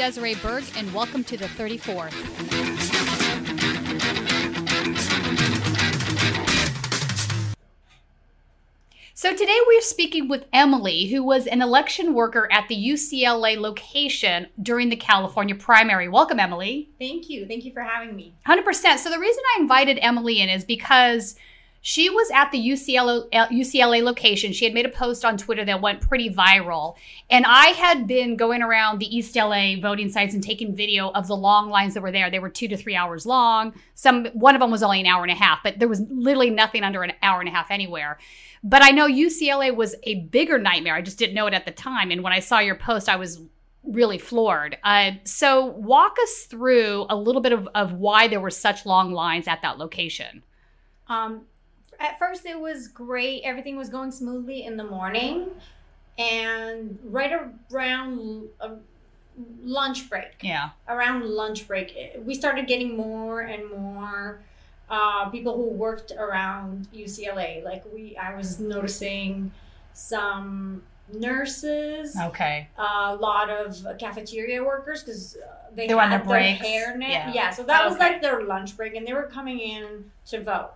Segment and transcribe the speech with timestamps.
[0.00, 2.14] Desiree Berg, and welcome to the 34th.
[9.12, 14.46] So today we're speaking with Emily, who was an election worker at the UCLA location
[14.62, 16.08] during the California primary.
[16.08, 16.88] Welcome, Emily.
[16.98, 17.46] Thank you.
[17.46, 18.32] Thank you for having me.
[18.48, 18.96] 100%.
[18.96, 21.36] So the reason I invited Emily in is because
[21.82, 24.52] she was at the UCLA, UCLA location.
[24.52, 26.96] She had made a post on Twitter that went pretty viral.
[27.30, 31.26] And I had been going around the East LA voting sites and taking video of
[31.26, 32.30] the long lines that were there.
[32.30, 33.72] They were two to three hours long.
[33.94, 36.50] Some one of them was only an hour and a half, but there was literally
[36.50, 38.18] nothing under an hour and a half anywhere.
[38.62, 40.94] But I know UCLA was a bigger nightmare.
[40.94, 42.10] I just didn't know it at the time.
[42.10, 43.40] And when I saw your post, I was
[43.84, 44.76] really floored.
[44.84, 49.12] Uh, so, walk us through a little bit of, of why there were such long
[49.12, 50.42] lines at that location.
[51.08, 51.46] Um,
[52.00, 53.42] at first, it was great.
[53.44, 55.48] Everything was going smoothly in the morning.
[56.18, 57.32] And right
[57.72, 58.70] around uh,
[59.62, 60.70] lunch break, Yeah.
[60.88, 64.40] around lunch break, we started getting more and more
[64.90, 67.62] uh, people who worked around UCLA.
[67.64, 69.52] Like we, I was noticing
[69.92, 72.68] some nurses, Okay.
[72.76, 76.56] a lot of cafeteria workers because uh, they, They had their their
[76.96, 77.08] hairnet.
[77.08, 77.32] Yeah.
[77.32, 77.50] Yeah.
[77.50, 80.72] so that was like their lunch break, and they were coming in to vote.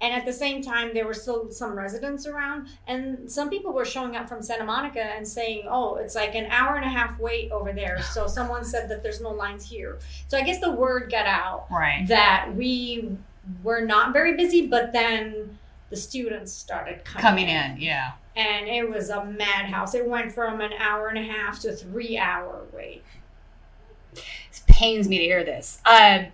[0.00, 3.84] And at the same time, there were still some residents around, and some people were
[3.84, 7.18] showing up from Santa Monica and saying, "Oh, it's like an hour and a half
[7.18, 9.98] wait over there." So someone said that there's no lines here.
[10.28, 12.06] So I guess the word got out Right.
[12.08, 13.16] that we
[13.64, 15.58] were not very busy, but then
[15.90, 17.80] the students started coming, Coming in.
[17.80, 18.12] Yeah.
[18.36, 19.94] and it was a madhouse.
[19.94, 23.02] It went from an hour and a half to three hour wait.
[24.12, 25.80] It pains me to hear this.
[25.84, 26.26] Um,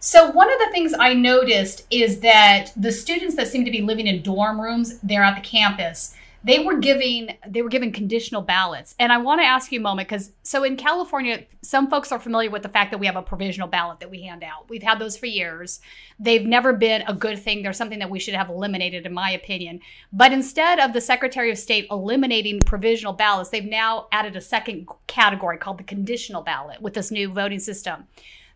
[0.00, 3.82] so one of the things I noticed is that the students that seem to be
[3.82, 6.14] living in dorm rooms there at the campus,
[6.44, 8.94] they were giving they were given conditional ballots.
[9.00, 12.20] And I want to ask you a moment because so in California, some folks are
[12.20, 14.70] familiar with the fact that we have a provisional ballot that we hand out.
[14.70, 15.80] We've had those for years.
[16.20, 17.62] They've never been a good thing.
[17.62, 19.80] They're something that we should have eliminated, in my opinion.
[20.12, 24.88] But instead of the Secretary of State eliminating provisional ballots, they've now added a second
[25.08, 28.06] category called the conditional ballot with this new voting system.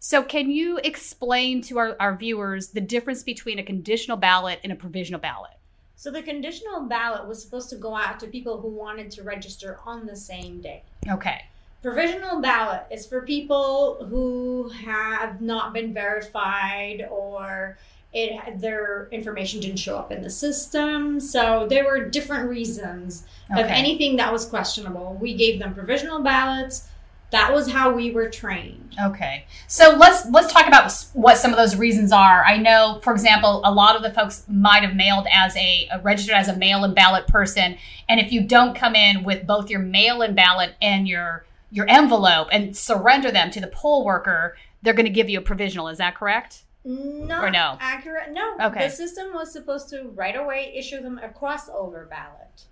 [0.05, 4.73] So, can you explain to our, our viewers the difference between a conditional ballot and
[4.73, 5.53] a provisional ballot?
[5.95, 9.79] So the conditional ballot was supposed to go out to people who wanted to register
[9.87, 10.83] on the same day.
[11.09, 11.43] Okay.
[11.83, 17.79] Provisional ballot is for people who have not been verified or
[18.13, 21.21] it their information didn't show up in the system.
[21.21, 23.23] So there were different reasons
[23.57, 25.17] of anything that was questionable.
[25.21, 26.89] We gave them provisional ballots.
[27.33, 28.95] That was how we were trained.
[29.07, 29.47] Okay.
[29.67, 32.45] So let's let's talk about what some of those reasons are.
[32.45, 36.01] I know, for example, a lot of the folks might have mailed as a, a
[36.01, 37.79] registered as a mail-in ballot person,
[38.09, 42.49] and if you don't come in with both your mail-in ballot and your your envelope
[42.53, 45.89] and surrender them to the poll worker, they're going to give you a provisional.
[45.89, 46.65] Is that correct?
[46.85, 47.79] Not Or no?
[47.81, 48.33] accurate.
[48.33, 48.57] No.
[48.61, 48.89] Okay.
[48.89, 52.65] The system was supposed to right away issue them a crossover ballot.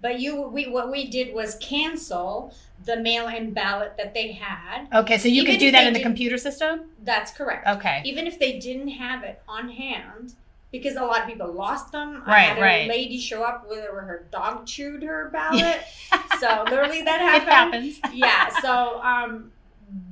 [0.00, 2.54] But you we what we did was cancel
[2.84, 4.86] the mail-in ballot that they had.
[4.94, 6.82] Okay, so you Even could do if that they in the did- computer system.
[7.02, 7.66] That's correct.
[7.66, 8.02] Okay.
[8.04, 10.34] Even if they didn't have it on hand,
[10.70, 12.22] because a lot of people lost them.
[12.26, 12.88] I Right, had a right.
[12.88, 15.80] lady show up with her, her dog chewed her ballot.
[16.38, 17.92] so literally that It happened.
[17.92, 18.00] happens.
[18.14, 18.50] yeah.
[18.60, 19.50] So um,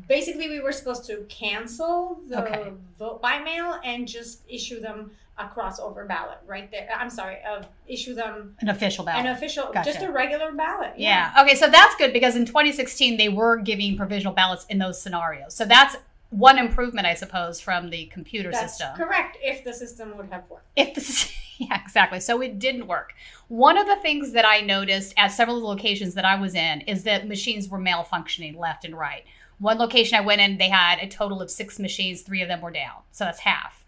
[0.08, 2.72] basically, we were supposed to cancel the Okay.
[2.98, 6.88] vote by mail and just issue them a crossover ballot right there.
[6.98, 9.26] I'm sorry, uh, issue them An official ballot.
[9.26, 9.92] an official, Gotcha.
[9.92, 10.94] just a regular ballot.
[10.96, 11.32] Yeah.
[11.40, 11.54] Okay.
[11.54, 15.54] So that's good because in 2016 they were giving provisional ballots in those scenarios.
[15.54, 15.96] So that's
[16.30, 18.96] one improvement, I suppose, from the computer That's system.
[18.96, 19.36] correct.
[19.42, 20.66] If the system would have worked.
[20.74, 22.18] If this, yeah, exactly.
[22.20, 23.12] So it didn't work.
[23.48, 26.54] One of the things that I noticed at several of the locations that I was
[26.54, 29.24] in is that machines were malfunctioning left and right.
[29.58, 32.22] One location I went in, they had a total of six machines.
[32.22, 33.85] Three of them were down, so that's half.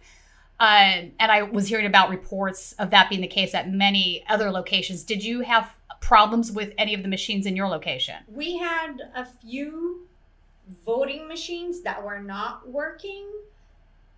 [0.60, 4.50] Uh, and I was hearing about reports of that being the case at many other
[4.50, 5.04] locations.
[5.04, 5.70] Did you have
[6.00, 8.16] problems with any of the machines in your location?
[8.28, 10.06] We had a few
[10.84, 13.24] voting machines that were not working.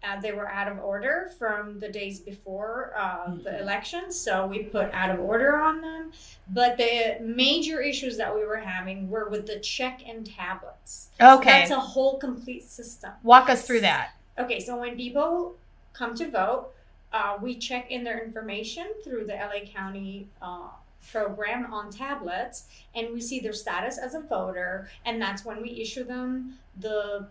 [0.03, 4.61] Uh, they were out of order from the days before uh, the election, so we
[4.61, 6.11] put out of order on them.
[6.49, 11.11] But the major issues that we were having were with the check-in tablets.
[11.21, 11.51] So Okay.
[11.51, 13.11] that's a whole complete system.
[13.23, 14.13] Walk us through that.
[14.39, 15.57] Okay, so when people
[15.93, 16.71] come to vote,
[17.13, 20.69] uh, we check in their information through the LA County uh,
[21.11, 22.65] program on tablets,
[22.95, 27.27] and we see their status as a voter, and that's when we issue them the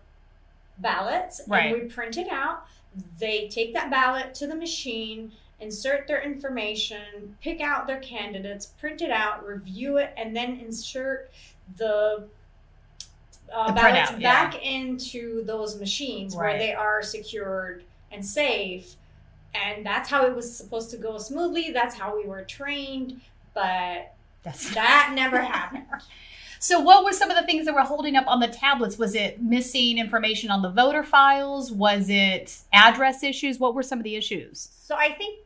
[0.78, 1.72] ballots, Right.
[1.72, 2.66] and we print it out.
[3.18, 9.00] They take that ballot to the machine, insert their information, pick out their candidates, print
[9.00, 11.30] it out, review it, and then insert
[11.76, 12.24] the
[13.52, 14.44] uh, ballots printout, yeah.
[14.50, 18.94] back into those machines where they are secured and safe.
[19.54, 21.70] And that's how it was supposed to go smoothly.
[21.72, 23.20] That's how we were trained.
[23.54, 25.84] But That's that never happened.
[26.62, 28.98] So, what were some of the things that were holding up on the tablets?
[28.98, 31.72] Was it missing information on the voter files?
[31.72, 33.58] Was it address issues?
[33.58, 34.68] What were some of the issues?
[34.72, 35.40] So I think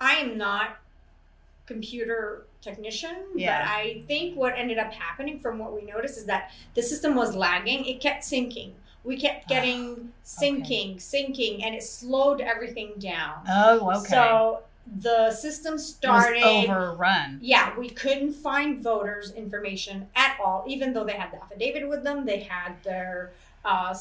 [0.00, 0.78] I am not
[1.66, 3.58] computer technician, Yeah.
[3.62, 7.14] but I think what ended up happening from what we noticed is that the system
[7.14, 7.84] was lagging.
[7.84, 8.72] It kept syncing.
[9.04, 13.42] We kept getting syncing, sinking, and it slowed everything down.
[13.48, 14.08] Oh, okay.
[14.08, 14.60] So
[15.00, 17.38] the system it was started overrun.
[17.42, 22.02] yeah, we couldn't find voters' information at all, even though they had the affidavit with
[22.04, 22.24] them.
[22.26, 23.32] They had their,
[23.64, 23.94] uh,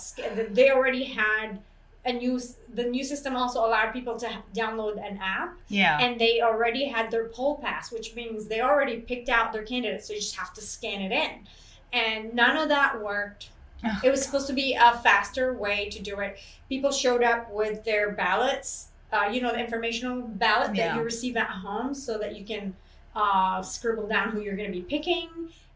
[0.52, 1.60] they already had
[2.06, 2.40] a new.
[2.74, 6.00] The new system also allowed people to download an app, Yeah.
[6.02, 10.08] and they already had their poll pass, which means they already picked out their candidates.
[10.08, 11.48] So you just have to scan it in,
[11.94, 13.50] and none of that worked.
[13.86, 16.40] Oh, It was supposed to be a faster way to do it.
[16.70, 21.36] People showed up with their ballots, uh, you know, the informational ballot that you receive
[21.38, 22.76] at home so that you can
[23.16, 25.30] uh, scribble down who you're going to be picking.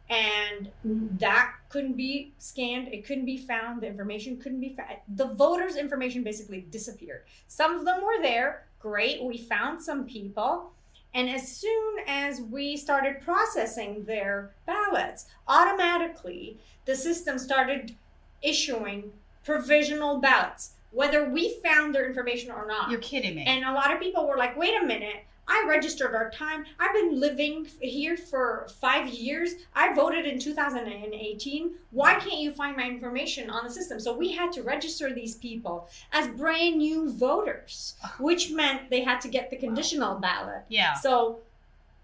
[0.10, 0.72] And
[1.20, 2.88] that couldn't be scanned.
[2.88, 3.82] It couldn't be found.
[3.82, 4.98] The information couldn't be found.
[5.14, 7.24] The voters' information basically disappeared.
[7.48, 8.68] Some of them were there.
[8.80, 9.22] Great.
[9.22, 10.72] We found some people.
[11.18, 17.96] And as soon as we started processing their ballots, automatically the system started
[18.44, 19.12] issuing
[19.44, 22.92] provisional ballots, whether we found their information or not.
[22.92, 23.44] You're kidding me.
[23.48, 25.26] And a lot of people were like, wait a minute.
[25.48, 26.66] I registered our time.
[26.80, 29.56] I've been living here for five years.
[29.74, 31.72] I voted in 2018.
[31.92, 34.00] Why can't you find my information on the system?
[34.00, 39.22] So we had to register these people as brand new voters, which meant they had
[39.22, 40.64] to get the conditional ballot.
[40.70, 40.94] yeah.
[40.96, 41.40] So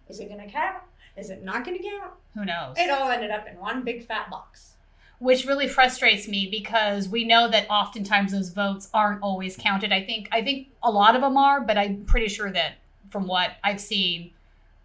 [0.07, 0.83] is it going to count?
[1.17, 2.11] Is it not going to count?
[2.35, 2.75] Who knows?
[2.77, 4.71] It all ended up in one big fat box.
[5.19, 9.91] which really frustrates me because we know that oftentimes those votes aren't always counted.
[9.93, 12.73] I think I think a lot of them are, but I'm pretty sure that
[13.13, 14.31] from what I've seen,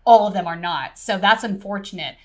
[0.05, 0.99] all of them are not.
[0.99, 2.17] So that's unfortunate.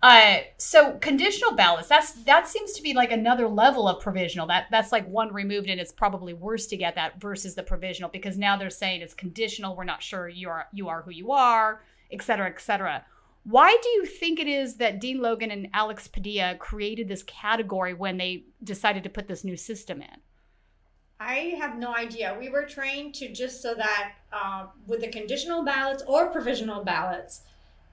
[0.00, 4.46] Uh, so conditional ballots that's that seems to be like another level of provisional.
[4.46, 8.08] That that's like one removed, and it's probably worse to get that versus the provisional
[8.08, 9.74] because now they're saying it's conditional.
[9.74, 11.82] We're not sure you are you are who you are,
[12.12, 13.04] et cetera, et cetera.
[13.42, 17.94] Why do you think it is that Dean Logan and Alex Padilla created this category
[17.94, 20.18] when they decided to put this new system in?
[21.20, 22.36] I have no idea.
[22.38, 27.42] We were trained to just so that uh, with the conditional ballots or provisional ballots,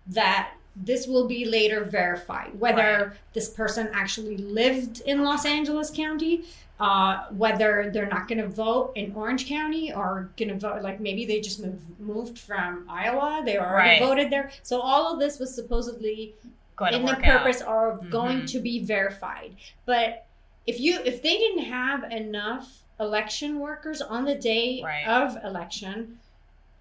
[0.07, 6.43] that this will be later verified whether this person actually lived in Los Angeles County,
[6.79, 10.99] uh, whether they're not going to vote in Orange County or going to vote like
[10.99, 13.99] maybe they just moved moved from Iowa, they already Right.
[14.01, 14.51] voted there.
[14.61, 16.35] So all of this was supposedly
[16.75, 17.43] Going in the work out.
[17.43, 18.51] purpose of going Mhm.
[18.51, 19.55] to be verified.
[19.85, 20.25] But
[20.67, 25.07] if you if they didn't have enough election workers on the day Right.
[25.07, 26.19] of election,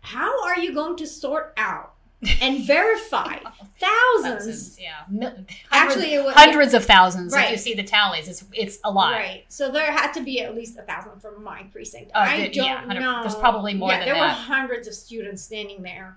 [0.02, 1.92] how are you going to sort out
[2.40, 3.38] and verify
[3.80, 4.34] thousands?
[4.44, 5.02] Thousands, yeah.
[5.08, 7.34] Mil- Actually, it was hundreds of thousands.
[7.34, 9.12] If you see the tallies, it's it's a lot.
[9.12, 9.44] Right.
[9.48, 12.12] So there had to be at least a thousand from my precinct.
[12.14, 13.22] Oh, I don't yeah, know.
[13.22, 16.16] there's probably more yeah, than there were hundreds of students standing there,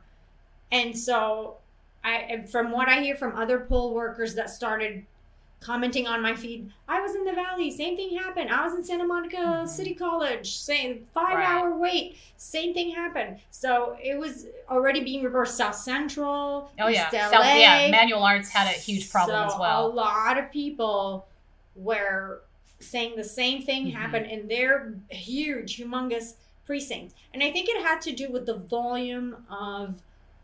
[0.72, 1.58] and so
[2.04, 5.06] I, from what I hear from other poll workers that started
[5.60, 7.72] commenting on my feed, I was in the valley.
[7.72, 8.50] Same thing happened.
[8.52, 9.68] I was in Santa Monica Mhm.
[9.68, 10.56] City College.
[10.58, 11.48] Same five Right.
[11.48, 12.18] hour wait.
[12.38, 13.40] Same thing happened.
[13.52, 15.58] So it was already being reversed.
[15.58, 16.72] South Central.
[16.80, 17.90] Oh yeah, East South, yeah.
[17.90, 19.88] Manual arts had a huge problem So as well.
[19.88, 21.28] A lot of people
[21.76, 22.42] were
[22.80, 23.94] saying the same thing Mhm.
[23.94, 26.36] happened in their huge, humongous
[26.66, 27.14] precinct.
[27.34, 30.02] And I think it had to do with the volume of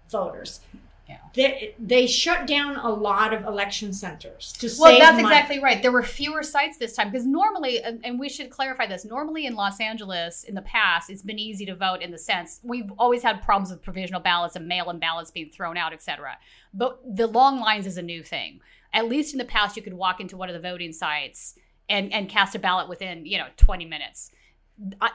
[0.10, 0.62] voters.
[1.07, 1.17] Yeah.
[1.33, 5.24] They, they shut down a lot of election centers to Well, save that's money.
[5.24, 5.81] exactly right.
[5.81, 9.03] There were fewer sites this time because normally, and, we should clarify this.
[9.03, 12.62] Normally in Los Angeles, in the past, it's been easy to vote in the sense
[12.63, 16.38] we've always had problems with provisional ballots and mail-in ballots being thrown out, etc.
[16.74, 18.62] But the long lines is a new thing.
[18.93, 21.55] At least in the past, you could walk into one of the voting sites
[21.89, 24.31] and and cast a ballot within you know 20 minutes.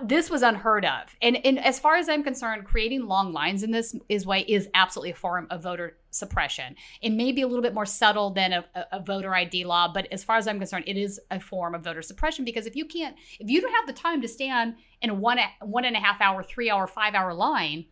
[0.02, 3.72] This was unheard of, and and as far as I'm concerned, creating long lines in
[3.72, 6.76] this is way is absolutely a form of voter suppression.
[7.02, 9.92] It may be a little bit more subtle than a, a, a voter ID law,
[9.92, 12.76] but as far as I'm concerned, it is a form of voter suppression because if
[12.76, 15.96] you can't, if you don't have the time to stand in a one one and
[15.96, 17.86] a half hour, three hour, five hour line,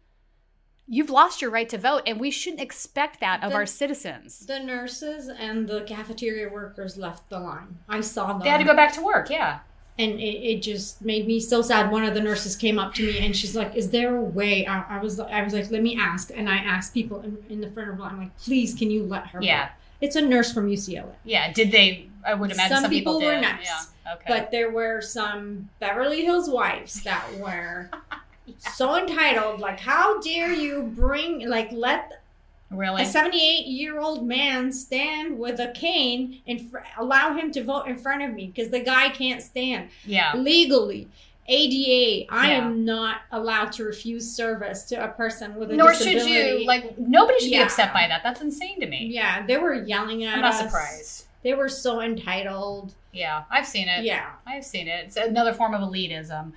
[0.86, 4.46] you've lost your right to vote, and we shouldn't expect that of The- our citizens.
[4.46, 7.80] The nurses and the cafeteria workers left the line.
[7.88, 8.40] I saw them.
[8.40, 9.30] They had to go back to work.
[9.30, 9.60] Yeah.
[9.98, 11.90] And it, it just made me so sad.
[11.90, 14.66] One of the nurses came up to me and she's like, "Is there a way?"
[14.66, 17.60] I, I was I was like, "Let me ask." And I asked people in, in
[17.60, 19.66] the front of the line, like, "Please, can you let her?" Yeah.
[19.66, 19.72] vote?"
[20.02, 21.06] It's a nurse from UCLA.
[21.24, 21.52] Yeah.
[21.52, 22.08] Did they?
[22.26, 23.26] I would imagine some, Some people did.
[23.26, 23.64] were nice.
[24.04, 24.12] Yeah.
[24.14, 24.24] Okay.
[24.28, 27.88] But there were some Beverly Hills wives that were
[28.74, 29.60] so entitled.
[29.60, 32.22] Like, how dare you bring, like, let
[32.70, 33.02] really?
[33.02, 37.86] a 78 year old man stand with a cane and fr- allow him to vote
[37.86, 40.34] in front of me because the guy can't stand yeah.
[40.36, 41.08] legally.
[41.48, 42.64] ADA, I Yeah.
[42.66, 46.66] am not allowed to refuse service to a person with a Nor should you.
[46.66, 48.22] Like nobody should be upset by that.
[48.24, 49.06] That's insane to me.
[49.12, 50.60] yeah, they were yelling at I'm not us.
[50.60, 51.24] surprised.
[51.44, 52.94] They were so entitled.
[53.12, 54.04] Yeah, I've seen it.
[54.04, 54.30] Yeah.
[54.44, 55.04] I've seen it.
[55.06, 56.52] It's another form of elitism.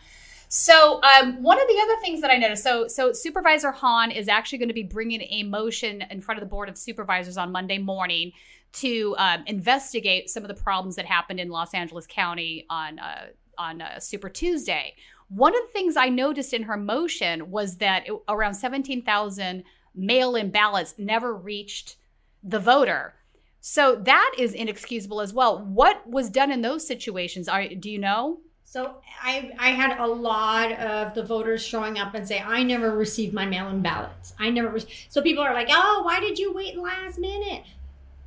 [0.52, 4.28] So, um, one of the other things that I noticed, so so Supervisor Hahn is
[4.28, 7.52] actually going to be bringing a motion in front of the Board of Supervisors on
[7.52, 8.32] Monday morning
[8.72, 13.28] to um, investigate some of the problems that happened in Los Angeles County on uh,
[13.60, 14.96] on uh, Super Tuesday.
[15.28, 19.66] One of the things I noticed in her motion was that it, around seventeen thousand
[19.94, 21.98] mail-in ballots never reached
[22.44, 23.14] the voter.
[23.62, 25.60] So that is inexcusable as well.
[25.60, 27.48] What was done in those situations?
[27.48, 28.40] Are do you know?
[28.72, 32.92] So I I had a lot of the voters showing up and say I never
[32.96, 34.36] received my mail-in ballots.
[34.38, 34.70] I never.
[34.70, 34.86] Re-.
[35.10, 37.64] So people are like, oh, why did you wait last minute?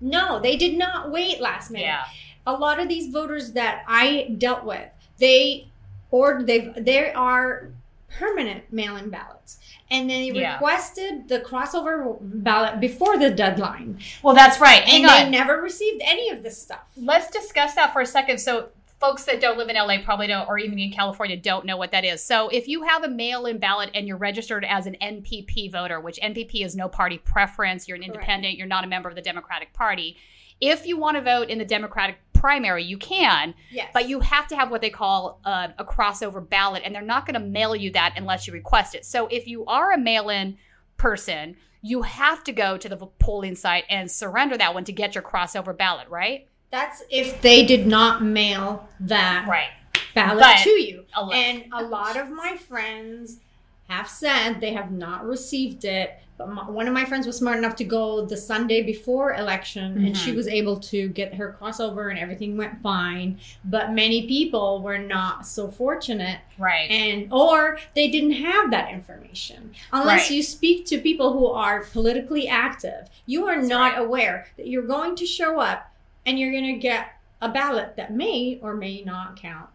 [0.01, 1.85] No, they did not wait last minute.
[1.85, 2.07] Yeah.
[2.45, 5.69] A lot of these voters that I dealt with, they
[6.11, 7.69] or they they are
[8.11, 9.59] permanent mail-in ballots,
[9.93, 10.55] and they Yeah.
[10.55, 14.83] requested the crossover ballot before the deadline, Well, that's right.
[14.83, 16.83] Hang and they never received any of this stuff.
[16.97, 18.39] Let's discuss that for a second.
[18.39, 18.71] So,
[19.03, 21.91] folks that don't live in LA probably don't, or even in California, don't know what
[21.91, 22.25] that is.
[22.25, 26.01] So, if you have a mail in ballot and you're registered as an NPP voter,
[26.01, 28.15] which NPP is no party preference, you're an Correct.
[28.15, 30.17] independent, you're not a member of the Democratic Party.
[30.61, 34.47] If you want to vote in the Democratic primary, you can, Yes, but you have
[34.49, 37.75] to have what they call uh, a crossover ballot, and they're not going to mail
[37.75, 39.05] you that unless you request it.
[39.05, 40.57] So, if you are a mail in
[40.97, 45.17] person, you have to go to the polling site and surrender that one to get
[45.17, 46.47] your crossover ballot, right?
[46.73, 49.69] That's if they did not mail that Right.
[50.15, 51.05] ballot But- to you.
[51.15, 51.21] A.
[51.33, 53.37] And a lot of my friends
[53.89, 56.19] have said they have not received it.
[56.39, 60.03] But my, one of my friends was smart enough to go the Sunday before election,
[60.05, 60.37] and she Mhm.
[60.37, 63.39] was able to get her crossover, and everything went fine.
[63.67, 66.91] But many people were not so fortunate, Right.
[66.91, 69.73] and or they didn't have that information.
[69.93, 70.31] Unless Right.
[70.31, 74.03] you speak to people who are politically active, you are That's not right.
[74.03, 75.92] aware that you're going to show up
[76.27, 79.69] and you're going to get a ballot that may or may not count.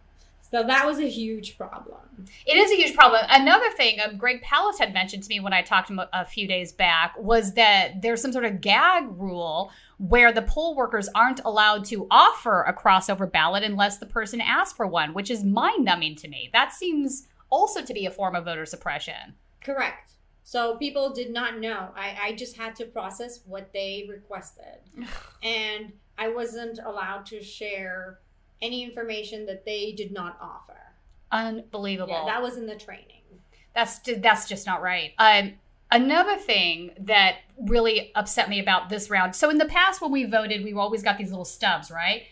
[0.50, 2.00] So that was a huge problem.
[2.46, 3.22] It is a huge problem.
[3.30, 6.10] Another thing um, Greg Palast had mentioned to me when I talked to him a,
[6.13, 10.75] a few days back was that there's some sort of gag rule where the poll
[10.75, 15.30] workers aren't allowed to offer a crossover ballot unless the person asks for one, which
[15.30, 16.50] is mind numbing to me.
[16.54, 19.36] That seems also to be a form of voter suppression.
[19.62, 20.12] Correct.
[20.44, 21.89] So people did not know.
[21.94, 24.80] I, I just had to process what they requested.
[25.44, 28.20] and I wasn't allowed to share
[28.62, 30.78] any information that they did not offer.
[31.32, 32.14] Unbelievable.
[32.14, 33.22] Yeah, that was in the training.
[33.76, 35.12] That's that's just not right.
[35.20, 35.54] Um,
[35.92, 39.36] another thing that really upset me about this round.
[39.36, 42.24] So in the past, when we voted, we always got these little stubs, right?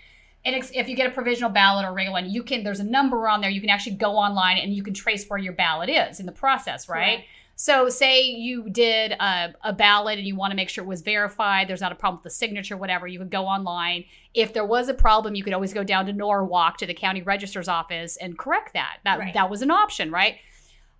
[0.44, 2.64] And if you get a provisional ballot or regular one, you can.
[2.64, 3.50] There's a number on there.
[3.50, 6.32] You can actually go online and you can trace where your ballot is in the
[6.32, 7.18] process, right?
[7.18, 7.30] Correct.
[7.58, 11.02] So, say you did a, a ballot and you want to make sure it was
[11.02, 14.04] verified, there's not a problem with the signature, whatever, you could go online.
[14.34, 17.22] If there was a problem, you could always go down to Norwalk to the county
[17.22, 18.98] registrar's office and correct that.
[19.06, 19.34] That, Right.
[19.34, 20.36] that was an option, right?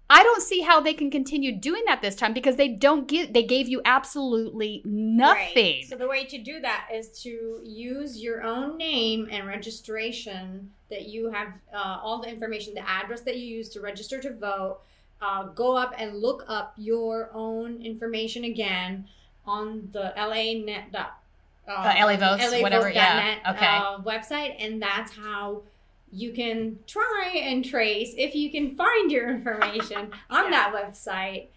[0.10, 3.34] I don't see how they can continue doing that this time because they don't give,
[3.34, 5.78] they gave you absolutely nothing.
[5.78, 5.86] Right.
[5.90, 11.08] So the way to do that is to use your own name and registration that
[11.08, 14.80] you have uh, all the information, the address that you use to register to vote.
[15.22, 19.08] Uh, go up and look up your own information again
[19.46, 20.92] on the LA net.
[20.92, 21.20] dot-
[21.68, 23.66] Uh, Uh, LA Votes, whatever, yeah, LAvote.net, okay.
[23.66, 25.64] Uh, website, and that's how
[26.12, 30.50] you can try and trace if you can find your information on Yeah.
[30.52, 31.48] that website.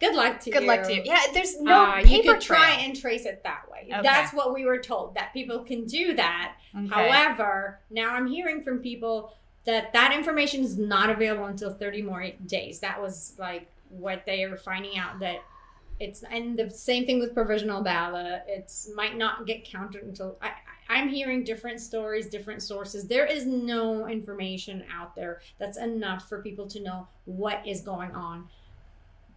[0.00, 0.68] Good luck to Good you.
[0.68, 1.02] Good luck to you.
[1.04, 3.88] Yeah, there's no Uh, paper you could try and trace it that way.
[3.92, 4.02] Okay.
[4.02, 6.56] That's what we were told that people can do that.
[6.76, 6.88] Okay.
[6.88, 9.32] However, now I'm hearing from people
[9.66, 12.80] that that information is not available until 30 more days.
[12.80, 15.38] That was like what they are finding out that
[16.00, 18.42] it's and the same thing with provisional ballot.
[18.48, 20.50] It's might not get counted until I,
[20.88, 23.06] I'm hearing different stories, different sources.
[23.06, 28.10] There is no information out there that's enough for people to know what is going
[28.12, 28.48] on.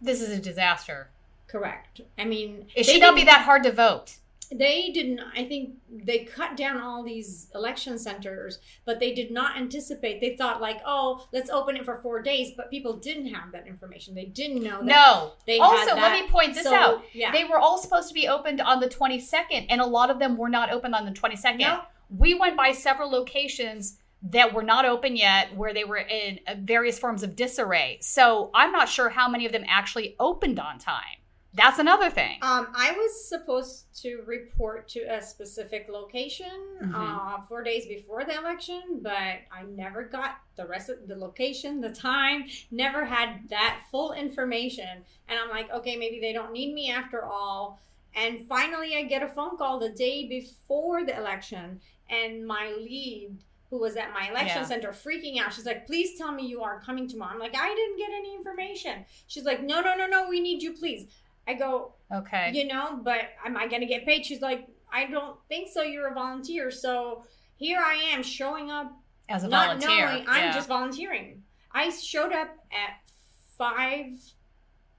[0.02, 1.10] this is a disaster.
[1.46, 2.02] Correct.
[2.18, 4.16] I mean, It should not be that hard to vote.
[4.52, 9.56] They didn't i think they cut down all these election centers but they did not
[9.56, 13.52] anticipate they thought like oh let's open it for four days but people didn't have
[13.52, 15.32] that information they didn't know that No.
[15.46, 17.02] they Also, let me point this So, out.
[17.12, 20.18] yeah They were all supposed to be opened on the 22nd, and a lot of
[20.18, 21.58] them were not opened on the 22nd.
[21.58, 21.80] No.
[22.08, 26.54] We went by several locations that were not open yet, where they were in uh,
[26.58, 27.98] various forms of disarray.
[28.00, 31.17] So I'm not sure how many of them actually opened on time.
[31.54, 32.38] That's another thing.
[32.42, 36.50] Um, I was supposed to report to a specific location
[36.82, 36.92] Mhm.
[36.94, 41.80] uh, four days before the election, but I never got the rest of the location,
[41.80, 45.04] the time, never had that full information.
[45.28, 47.80] And I'm like, okay, maybe they don't need me after all.
[48.14, 53.36] And finally, I get a phone call the day before the election, and my lead,
[53.70, 54.64] who was at my election Yeah.
[54.66, 55.52] center, freaking out.
[55.52, 57.32] She's like, please tell me you are coming tomorrow.
[57.34, 59.04] I'm like, I didn't get any information.
[59.26, 61.06] She's like, no, no, no, no, we need you, please.
[61.48, 62.50] I go, Okay.
[62.54, 64.24] you know, but am I going to get paid?
[64.26, 65.82] She's like, I don't think so.
[65.82, 66.70] You're a volunteer.
[66.70, 67.24] So
[67.56, 68.92] here I am showing up,
[69.28, 70.06] As a not volunteer.
[70.06, 70.54] knowing I'm yeah.
[70.54, 71.42] just volunteering.
[71.72, 73.10] I showed up at
[73.56, 74.12] five,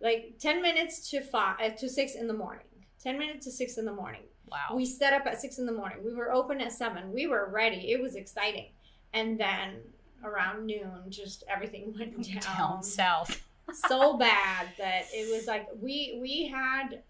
[0.02, 2.66] like 10 minutes to five, uh, to six in the morning.
[3.04, 4.22] 10 minutes to six in the morning.
[4.52, 4.76] wow.
[4.76, 6.00] We set up at six in the morning.
[6.04, 7.14] We were open at seven.
[7.14, 7.92] We were ready.
[7.92, 8.72] It was exciting.
[9.14, 9.78] And then
[10.24, 13.42] around noon, just everything went down down south.
[13.74, 17.04] So bad that it was like we we had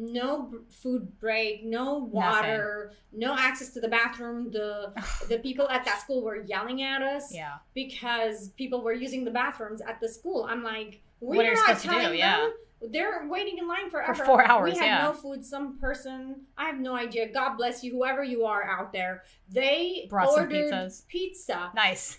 [0.00, 4.50] no food break, no water, no access to the bathroom.
[4.52, 4.92] The
[5.28, 7.54] the people at that school were yelling at us Yeah.
[7.74, 10.46] because people were using the bathrooms at the school.
[10.48, 11.94] I'm like, we're What are you not supposed to do?
[12.00, 12.36] telling Yeah.
[12.38, 12.52] them.
[12.92, 14.24] They're waiting in line forever.
[14.24, 15.02] four hours, We had yeah.
[15.02, 15.44] no food.
[15.44, 17.26] Some person, I have no idea.
[17.32, 19.24] God bless you, whoever you are out there.
[19.48, 22.18] They Brought some ordered pizza Nice.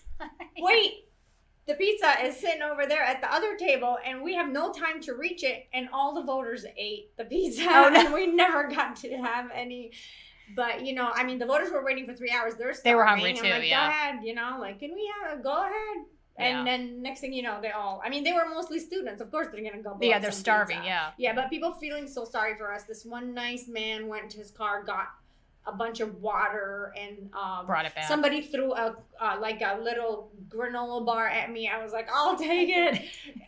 [0.57, 1.05] wait
[1.69, 4.99] the pizza is sitting over there at the other table and we have no time
[5.01, 7.99] to reach it and all the voters ate the pizza Oh, no.
[8.05, 9.91] and we never got to have any
[10.55, 13.05] but you know i mean the voters were waiting for three hours they're They were
[13.05, 13.85] hungry too, like, yeah.
[13.85, 15.97] go ahead you know like can we have go ahead
[16.37, 16.63] and Yeah.
[16.77, 19.47] then next thing you know they all i mean they were mostly students of course
[19.51, 20.83] they're gonna go Yeah, they're starving.
[20.83, 21.11] Yeah.
[21.17, 22.83] yeah, but people feeling so sorry for us.
[22.85, 25.07] This one nice man went to his car, got
[25.69, 28.05] a bunch of water, and um, Brought it back.
[28.05, 31.67] somebody threw a uh, like a little granola bar at me.
[31.69, 33.01] I was like, I'll take it.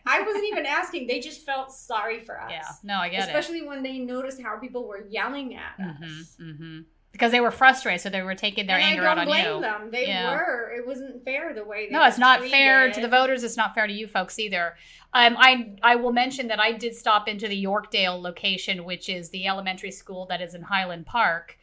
[0.06, 1.06] I wasn't even asking.
[1.06, 2.50] They just felt sorry for us.
[2.50, 2.62] yeah.
[2.82, 3.26] No, I get it.
[3.26, 6.36] Especially when they noticed how people were yelling at hmm us.
[6.40, 6.80] hmm
[7.12, 9.26] Because they were frustrated, so they were taking their and anger I don't out on
[9.26, 9.60] blame you.
[9.60, 9.90] them.
[9.90, 10.32] They Yeah.
[10.34, 10.72] were.
[10.76, 13.42] It wasn't fair the way they No, it's not fair to the voters.
[13.44, 14.74] It's not fair to you folks either.
[15.14, 19.28] Um, I I will mention that I did stop into the Yorkdale location, which is
[19.30, 21.58] the elementary school that is in Highland Park,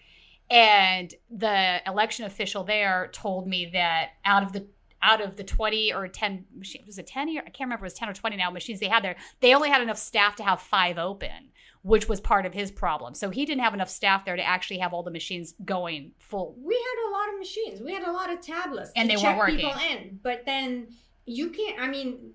[0.49, 4.67] and the election official there told me that out of the
[5.01, 7.91] out of the 20 or 10 machine- was it 10 or I can't remember if
[7.91, 10.35] it was 10 or 20 now machines they had there they only had enough staff
[10.38, 11.51] to have five open
[11.83, 14.79] which was part of his problem so he didn't have enough staff there to actually
[14.79, 17.81] have all the machines going full we had a lot of machines.
[17.81, 19.97] We had a lot of tablets, And they check weren't people working.
[19.97, 20.19] in.
[20.21, 20.88] But then
[21.25, 21.79] you can't.
[21.79, 22.31] I mean,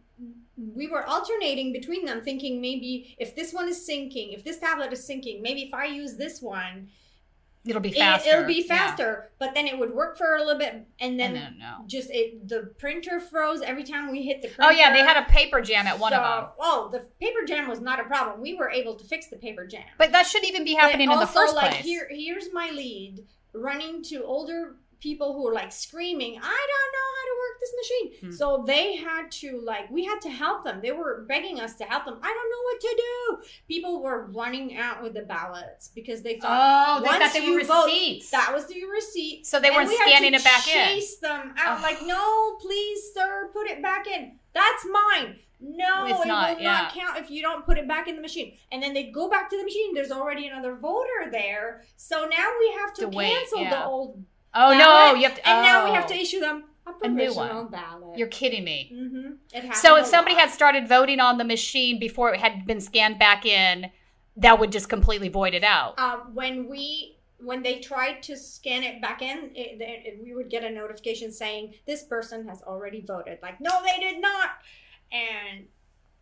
[0.56, 4.92] we were alternating between them, thinking maybe if this one is syncing, if this tablet
[4.92, 6.88] is syncing, maybe if I use this one,
[7.66, 8.30] it'll be faster.
[8.30, 8.76] it, will be Yeah.
[8.76, 9.30] faster.
[9.38, 12.10] But then it would work for a little bit, and then and then no just
[12.10, 14.62] it the printer froze every time we hit the printer.
[14.62, 17.44] oh yeah they had a paper jam at one of So- them Oh, the paper
[17.46, 18.40] jam was not a problem.
[18.40, 19.84] We were able to fix the paper jam.
[19.98, 21.84] But that shouldn't even be happening But in the also, first like, place.
[21.84, 27.08] Here, here's my lead running to older people who were like screaming, "I don't know
[27.16, 28.36] how to work this machine." Hmm.
[28.36, 30.80] So they had to like, we had to help them.
[30.82, 32.18] They were begging us to help them.
[32.22, 33.48] I don't know what to do.
[33.68, 37.62] People were running out with the ballots because they thought oh, they thought they were
[37.64, 38.30] vote, receipts.
[38.30, 39.46] that was the receipt.
[39.46, 40.88] so they weren't we scanning it back in.
[40.88, 44.38] Chase them out like, no, please, sir, put it back in.
[44.54, 45.36] That's mine.
[45.60, 46.72] No, It's it not, will yeah.
[46.72, 48.56] not count if you don't put it back in the machine.
[48.70, 49.94] And then they go back to the machine.
[49.94, 53.70] There's already another voter there, so now we have to, To wait, cancel yeah.
[53.70, 54.22] the old.
[54.54, 55.48] Oh no, you have to.
[55.48, 55.94] And now we oh.
[55.94, 57.68] have to issue them a A new provisional one.
[57.68, 58.18] ballot.
[58.18, 58.92] You're kidding me.
[58.94, 59.32] mm-hmm.
[59.52, 60.44] It So if somebody lot.
[60.44, 63.90] had started voting on the machine before it had been scanned back in,
[64.36, 65.98] that would just completely void it out.
[65.98, 70.48] um, when we when they tried to scan it back in, it, it, we would
[70.48, 73.38] get a notification saying this person has already voted.
[73.42, 74.50] Like, no, they did not.
[75.12, 75.66] And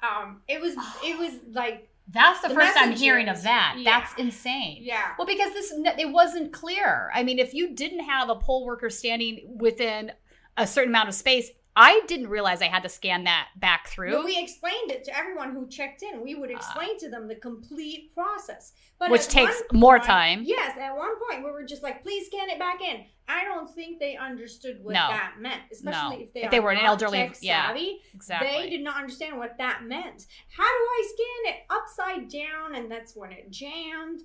[0.02, 3.76] um, it was it was like, That's the, the first I'm hearing of that.
[3.78, 4.00] yeah.
[4.00, 4.78] That's insane.
[4.80, 7.10] yeah, Well, because this it wasn't clear.
[7.14, 10.12] I mean, if you didn't have a poll worker standing within
[10.56, 14.12] a certain amount of space, I didn't realize I had to scan that back through.
[14.12, 16.22] But we explained it to everyone who checked in.
[16.22, 16.56] We would ah.
[16.56, 18.72] explain to them the complete process.
[18.98, 20.42] But Which takes one more time.
[20.44, 23.04] Yes, at one point we were just like, please scan it back in.
[23.32, 25.08] I don't think they understood what No.
[25.08, 26.22] that meant, especially No.
[26.22, 28.00] if they, If they were an elderly- tech yeah, savvy.
[28.14, 28.48] exactly.
[28.50, 30.26] They did not understand what that meant.
[30.56, 32.74] How do I scan it upside down?
[32.74, 34.20] And that's when it jammed.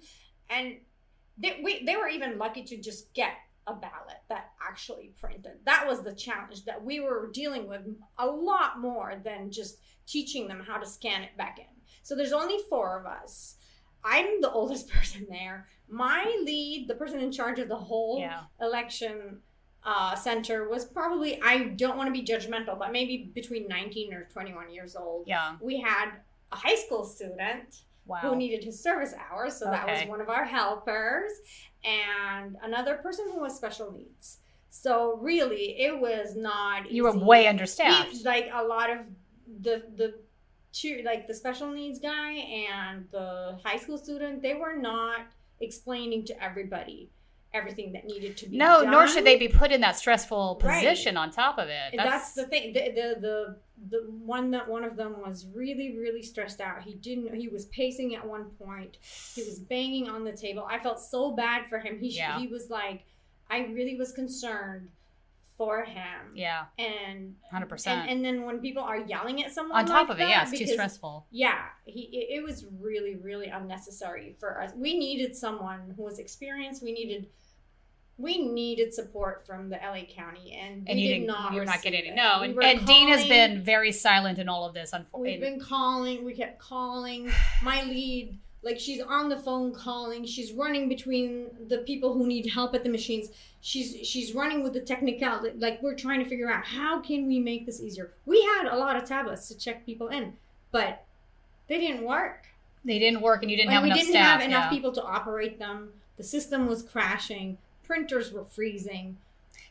[0.50, 0.78] And
[1.38, 3.34] they, we, they were even lucky to just get
[3.68, 5.60] a ballot that actually printed.
[5.66, 7.82] That was the challenge that we were dealing with
[8.18, 11.66] a lot more than just teaching them how to scan it back in.
[12.02, 13.56] So there's only four of us.
[14.04, 15.68] I'm the oldest person there.
[15.90, 18.42] My lead, the person in charge of the whole Yeah.
[18.62, 19.40] election
[19.84, 24.24] uh, center, was probably, I don't want to be judgmental, but maybe between 19 or
[24.26, 25.26] 21 years old.
[25.28, 25.56] Yeah.
[25.62, 26.12] We had
[26.52, 28.18] a high school student Wow.
[28.22, 29.56] who needed his service hours.
[29.58, 31.32] So that was one of our helpers,
[31.84, 34.38] and another person who was special needs.
[34.70, 36.90] So really, it was not.
[36.92, 38.24] you were way understaffed.
[38.24, 39.00] Like a lot of
[39.62, 40.14] the the
[40.80, 45.22] two like the special needs guy and the high school student, they were not
[45.60, 47.10] explaining to everybody
[47.54, 50.76] everything that needed to be No, nor should they be put in that stressful Right.
[50.84, 51.94] position on top of it.
[51.96, 52.74] That's, the thing.
[52.74, 53.58] The, the the
[53.90, 56.84] the one that one of them was really really stressed out.
[56.84, 57.34] He didn't.
[57.36, 58.98] He was pacing at one point.
[59.36, 60.68] He was banging on the table.
[60.70, 62.00] I felt so bad for him.
[62.00, 62.38] He Yeah.
[62.38, 63.06] he was like,
[63.50, 64.90] I really was concerned
[65.58, 66.34] for him.
[66.36, 68.10] yeah, And hundred and, percent.
[68.10, 70.42] and then when people are yelling at someone On top like of it, that, yeah,
[70.48, 71.26] it's too stressful.
[71.32, 74.72] Yeah, he it, it was really really unnecessary for us.
[74.76, 76.84] We needed someone who was experienced.
[76.84, 77.28] We needed
[78.20, 81.54] we needed support from the LA County, and, And we you did not.
[81.54, 82.10] you're not getting it.
[82.10, 82.16] it.
[82.16, 84.92] No, We and, and Dean has been very silent in all of this.
[84.92, 86.26] Unfortunately, we've been calling.
[86.26, 87.30] We kept calling.
[87.64, 90.26] My lead, like she's on the phone calling.
[90.26, 93.30] She's running between the people who need help at the machines.
[93.62, 95.40] She's she's running with the technical.
[95.58, 98.12] Like we're trying to figure out how can we make this easier.
[98.26, 100.34] We had a lot of tablets to check people in,
[100.72, 101.06] but
[101.68, 102.48] they didn't work.
[102.84, 104.40] they didn't work, and you didn't have we enough didn't staff.
[104.40, 104.70] have enough yeah.
[104.70, 105.90] people to operate them.
[106.18, 107.58] The system was crashing.
[107.84, 109.18] Printers were freezing.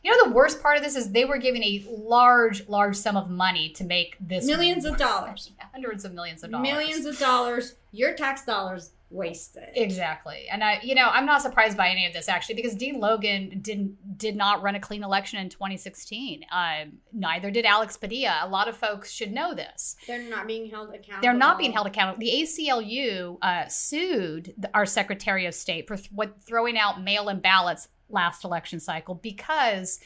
[0.07, 3.17] You know, the worst part of this is they were giving a large, large sum
[3.17, 5.51] of money to make this Millions of dollars.
[5.73, 7.75] hundreds of millions of dollars, Millions of dollars.
[7.91, 9.67] Your tax dollars wasted.
[9.75, 10.47] Exactly.
[10.49, 13.59] And I you know, I'm not surprised by any of this actually because Dean Logan
[13.61, 16.45] didn't did not run a clean election in 2016.
[16.53, 18.39] Um, neither did Alex Padilla.
[18.43, 19.97] A lot of folks should know this.
[20.07, 21.21] They're not being held accountable.
[21.21, 22.19] They're not being held accountable.
[22.19, 27.89] The ACLU uh, sued our Secretary of State for th- what, throwing out mail-in ballots
[28.09, 29.99] last election cycle because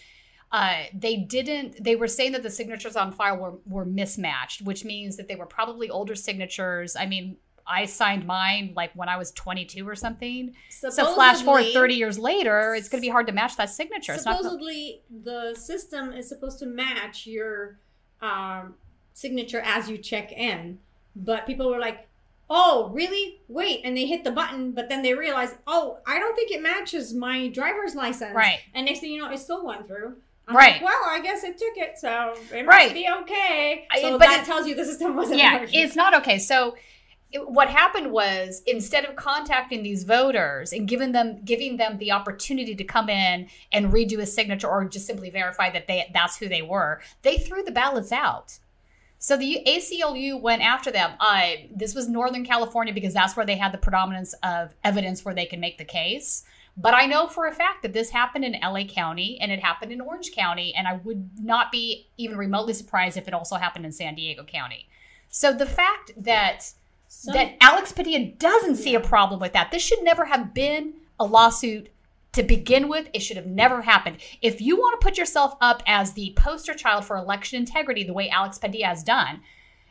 [0.52, 1.82] uh, they didn't.
[1.82, 5.36] They were saying that the signatures on file were were mismatched, which means that they
[5.36, 6.96] were probably older signatures.
[6.96, 7.38] I mean.
[7.68, 10.56] I signed mine like when I was 22 or something.
[10.70, 14.18] So flash forward 30 years later, it's going to be hard to match that signature.
[14.18, 17.78] Supposedly, the system is supposed to match your
[18.20, 18.74] um,
[19.14, 20.80] signature as you check in,
[21.16, 22.08] but people were like,
[22.54, 23.40] "Oh, really?
[23.48, 26.62] Wait!" And they hit the button, but then they realize, "Oh, I don't think it
[26.62, 28.60] matches my driver's license." right.
[28.74, 30.18] And next thing you know, it still went through.
[30.48, 30.74] I'm Right.
[30.74, 32.84] like, well, I guess it took it, so it Right.
[32.84, 33.88] must be okay.
[33.90, 35.80] I- So but that it- tells you the system wasn't yeah, working.
[35.80, 36.40] it's not okay.
[36.40, 36.76] So
[37.32, 42.12] it, what happened was instead of contacting these voters and giving them giving them the
[42.12, 46.36] opportunity to come in and redo a signature or just simply verify that they that's
[46.38, 48.60] who they were, they threw the ballots out.
[49.24, 51.12] So the ACLU went after them.
[51.20, 55.36] Uh, this was Northern California because that's where they had the predominance of evidence where
[55.36, 56.44] they can make the case.
[56.76, 59.92] But I know for a fact that this happened in LA County and it happened
[59.92, 63.86] in Orange County, and I would not be even remotely surprised if it also happened
[63.86, 64.90] in San Diego County.
[65.30, 66.72] So the fact that
[67.08, 70.96] Some- that Alex Padilla doesn't see a problem with that, this should never have been
[71.20, 71.90] a lawsuit
[72.34, 73.10] to begin with.
[73.14, 74.18] It should have never happened.
[74.42, 78.14] If you want to put yourself up as the poster child for election integrity, the
[78.14, 79.42] way Alex Padilla has done,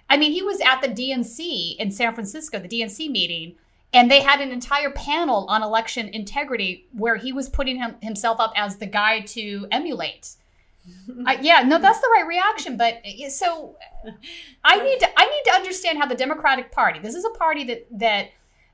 [0.08, 3.54] I mean, he was at the DNC in San Francisco, the DNC meeting,
[3.92, 8.40] and they had an entire panel on election integrity where he was putting him, himself
[8.40, 10.30] up as the guy to emulate.
[11.26, 12.76] I, yeah, no, that's the right reaction.
[12.76, 13.76] But uh, so
[14.64, 17.00] I need to I need to understand how the Democratic Party.
[17.00, 18.30] This is a party that that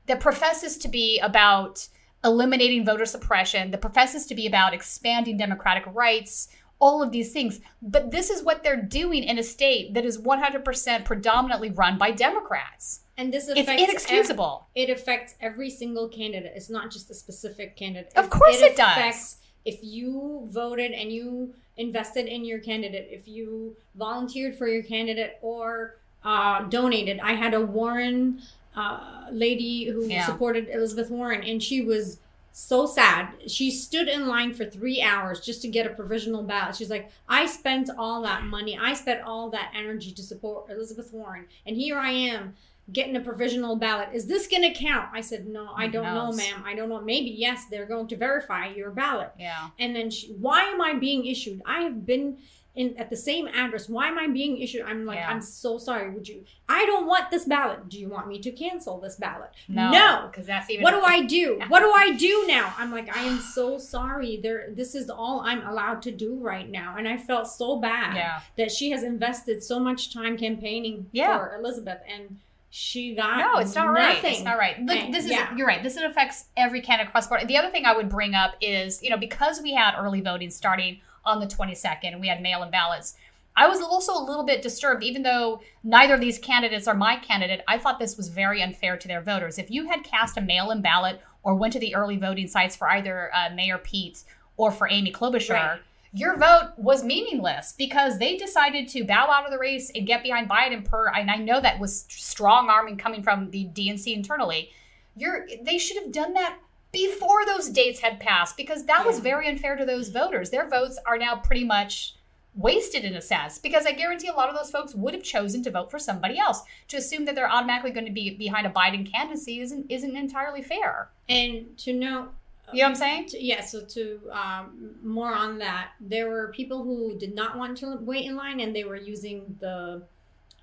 [0.07, 1.87] that professes to be about
[2.23, 6.47] eliminating voter suppression, that professes to be about expanding democratic rights,
[6.79, 7.59] all of these things.
[7.81, 12.11] But this is what they're doing in a state that is 100% predominantly run by
[12.11, 13.01] Democrats.
[13.17, 14.67] and this is It's affects inexcusable.
[14.75, 16.53] it affects every single candidate.
[16.55, 18.13] It's not just a specific candidate.
[18.15, 18.91] Of course it does.
[18.97, 24.83] affects If you voted and you invested in your candidate, if you volunteered for your
[24.83, 28.41] candidate or uh, donated, I had a Warren
[28.77, 30.25] uh, lady who Yeah.
[30.25, 32.19] supported Elizabeth Warren, and she was
[32.53, 33.33] so sad.
[33.47, 36.75] She stood in line for three hours just to get a provisional ballot.
[36.75, 41.11] She's like, I spent all that money, I spent all that energy to support Elizabeth
[41.13, 42.55] Warren, and here I am
[42.93, 44.07] getting a provisional ballot.
[44.13, 45.09] Is this going to count?
[45.13, 46.63] I said, No, I don't know, ma'am.
[46.65, 47.01] I don't know.
[47.01, 49.31] Maybe, yes, they're going to verify your ballot.
[49.37, 49.67] Yeah.
[49.77, 51.61] And then she, why am I being issued?
[51.65, 52.37] I have been
[52.77, 53.89] in at the same address.
[53.89, 54.83] Why am I being issued?
[54.83, 55.29] I'm like, Yeah.
[55.29, 56.09] I'm so sorry.
[56.11, 56.45] Would you?
[56.69, 57.89] I don't want this ballot.
[57.89, 59.49] Do you want me to cancel this ballot?
[59.67, 60.83] No, because that's even.
[60.83, 61.59] What do I do?
[61.67, 62.73] What do I do now?
[62.77, 64.37] I'm like, I am so sorry.
[64.37, 68.15] There, this is all I'm allowed to do right now, and I felt so bad
[68.15, 68.39] Yeah.
[68.57, 71.37] that she has invested so much time campaigning Yeah.
[71.37, 72.37] for Elizabeth, and
[72.69, 74.23] she got No, it's not right.
[74.23, 74.79] It's not right.
[74.83, 75.55] Look, this is yeah.
[75.55, 75.81] you're right.
[75.81, 77.47] This affects every candidate across the board.
[77.47, 80.49] The other thing I would bring up is, you know, because we had early voting
[80.51, 83.15] starting on the 22nd and we had mail-in ballots,
[83.55, 87.15] I was also a little bit disturbed, even though neither of these candidates are my
[87.17, 87.61] candidate.
[87.67, 89.57] I thought this was very unfair to their voters.
[89.57, 92.87] If you had cast a mail-in ballot or went to the early voting sites for
[92.89, 94.23] either uh, Mayor Pete
[94.57, 95.79] or for Amy Klobuchar, Right.
[96.13, 100.21] your vote was meaningless because they decided to bow out of the race and get
[100.23, 104.71] behind Biden per and I know that was strong arming coming from the DNC internally.
[105.15, 106.57] You're they should have done that
[106.91, 110.49] before those dates had passed because that was very unfair to those voters.
[110.49, 112.15] Their votes are now pretty much
[112.55, 115.61] wasted in a sense because I guarantee a lot of those folks would have chosen
[115.63, 116.61] to vote for somebody else.
[116.87, 120.63] To assume that they're automatically going to be behind a Biden candidacy isn't isn't entirely
[120.63, 121.09] fair.
[121.29, 122.29] And to know,
[122.73, 123.25] You know what I'm saying?
[123.27, 123.63] to, yeah.
[123.63, 128.25] So to um, more on that, there were people who did not want to wait
[128.25, 130.01] in line, and they were using the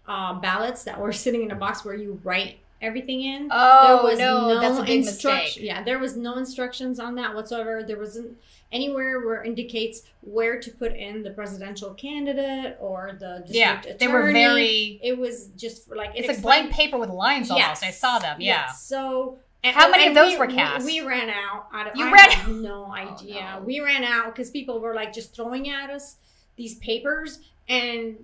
[0.09, 3.49] uh, ballots that were sitting in a box where you write everything in.
[3.51, 5.57] Oh no, that's a big mistake.
[5.61, 7.83] Yeah, there was no instructions on that whatsoever.
[7.83, 8.37] There wasn't
[8.73, 13.81] anywhere where it indicates where to put in the presidential candidate or the district Yeah,
[13.81, 13.97] attorney.
[13.99, 15.01] they were very.
[15.03, 17.83] It was just for, like it It's like blank paper with lines almost.
[17.85, 18.41] I saw them.
[18.41, 18.65] Yeah.
[18.67, 18.83] yes.
[18.83, 19.39] So.
[19.63, 20.85] and- How many of those we- were cast?
[20.87, 21.67] We, we ran out.
[21.73, 23.57] I, You I ran- have no oh, idea.
[23.59, 23.63] no.
[23.65, 26.17] We ran out because people were like just throwing at us
[26.57, 28.17] these papers and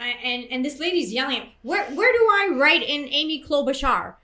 [0.00, 4.14] and and this lady's yelling, "Where where do I write in Amy Klobuchar?"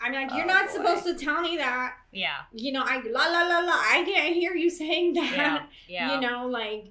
[0.00, 0.72] I'm like, "You're Oh, not boy.
[0.72, 2.38] supposed to tell me that." Yeah.
[2.52, 3.72] You know, I la la la la.
[3.72, 5.32] I can't hear you saying that.
[5.34, 5.62] Yeah.
[5.88, 6.14] Yeah.
[6.14, 6.86] You know, like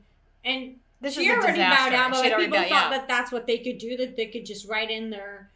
[0.46, 2.98] and this she is already bowed out, but like, people bowed- thought yeah.
[2.98, 3.98] that that's what they could do.
[3.98, 5.52] That they could just write in their.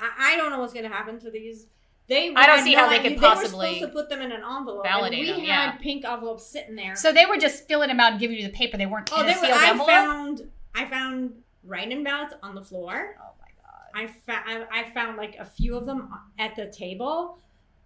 [0.00, 1.66] I, I don't know what's going to happen to these.
[2.08, 4.32] They I don't see how they could They were possibly supposed to put them in
[4.32, 4.84] an envelope.
[4.84, 5.78] validate and we them, had yeah.
[5.80, 6.96] pink envelopes sitting there.
[6.96, 8.76] So they were just filling them out and giving you the paper.
[8.76, 9.88] They weren't oh, they were, I envelope.
[9.88, 13.16] found I found write-in ballots on the floor.
[13.20, 13.90] oh my god.
[13.94, 16.08] I found I found like a few of them
[16.38, 17.38] at the table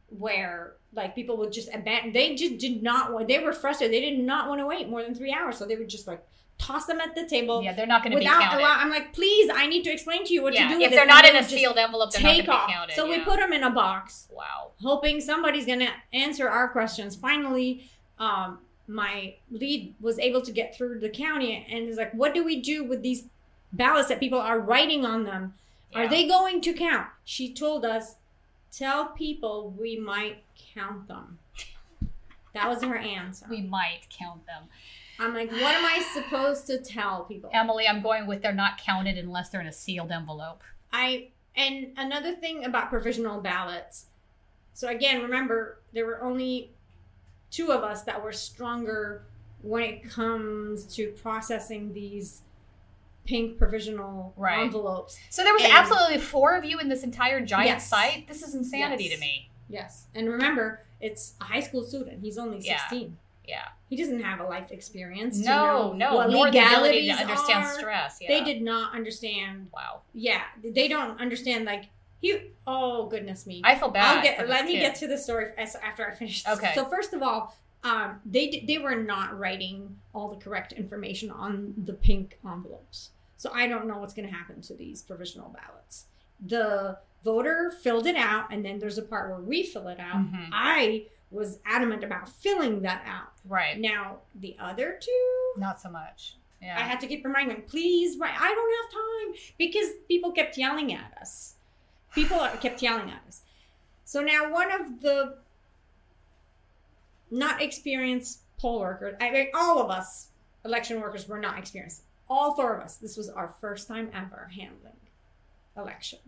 [0.08, 2.12] where like people would just abandon.
[2.12, 3.28] They just did not want.
[3.28, 3.94] They were frustrated.
[3.94, 6.24] They did not want to wait more than three hours, so they would just like
[6.58, 8.60] toss them at the table Yeah, they're not going to be without counted.
[8.60, 8.78] allow.
[8.78, 10.80] I'm like, please, I need to explain to you what yeah, to do.
[10.80, 12.66] If this," they're not in a sealed envelope, they're not take going to off.
[12.68, 12.94] be counted.
[12.94, 14.70] So we put them in a box, wow.
[14.80, 17.14] hoping somebody's gonna answer our questions.
[17.14, 22.34] Finally, um, my lead was able to get through the county and is like, "What
[22.34, 23.24] do we do with these
[23.72, 25.54] ballots that people are writing on them?
[25.94, 28.16] Are they going to count?" She told us,
[28.70, 30.44] "Tell people we might
[30.74, 31.38] count them."
[32.52, 33.46] That was her answer.
[33.50, 34.64] We might count them.
[35.18, 38.78] I'm like, "What am I supposed to tell people?" Emily, I'm going with they're not
[38.78, 40.62] counted unless they're in a sealed envelope.
[40.92, 44.06] I and another thing about provisional ballots.
[44.74, 46.70] So again, remember there were only
[47.50, 49.24] two of us that were stronger
[49.62, 52.42] when it comes to processing these
[53.24, 54.60] pink provisional Right.
[54.60, 55.18] envelopes.
[55.30, 57.88] So there was And- absolutely four of you in this entire giant Yes.
[57.88, 58.28] site.
[58.28, 59.14] This is insanity Yes.
[59.14, 59.50] to me.
[59.68, 60.06] Yes.
[60.14, 62.20] And remember, it's a high school student.
[62.22, 63.18] He's only 16.
[63.44, 63.68] Yeah.
[63.88, 65.38] He doesn't have a life experience.
[65.40, 67.72] to No, no, what nor the ability legalities to understand are.
[67.78, 68.18] stress.
[68.20, 68.28] Yeah.
[68.28, 69.70] They did not understand.
[69.72, 70.02] Wow.
[70.14, 71.64] Yeah, they don't understand.
[71.64, 71.86] Like
[72.32, 72.50] he.
[72.66, 73.62] Oh goodness me.
[73.64, 74.16] I feel bad.
[74.16, 74.48] I'll get.
[74.48, 74.80] Let me kid.
[74.80, 76.42] get to the story after I finish.
[76.42, 76.58] This.
[76.58, 76.72] Okay.
[76.74, 81.74] So first of all, um, they they were not writing all the correct information on
[81.76, 83.10] the pink envelopes.
[83.36, 86.06] So I don't know what's going to happen to these provisional ballots.
[86.44, 90.16] The voter filled it out, and then there's a part where we fill it out.
[90.16, 90.48] Mhm.
[90.52, 93.32] I was adamant about filling that out.
[93.44, 93.78] Right.
[93.78, 96.36] Now the other two, Not so much.
[96.62, 96.76] Yeah.
[96.78, 98.34] I had to keep reminding them, please, write.
[98.38, 101.54] I don't have time because people kept yelling at us.
[102.14, 103.42] People are- kept yelling at us.
[104.04, 105.38] So now one of the
[107.30, 110.28] not experienced poll workers, I mean, all of us
[110.64, 112.02] election workers were not experienced.
[112.28, 112.96] All four of us.
[112.96, 114.96] This was our first time ever handling
[115.76, 116.18] election.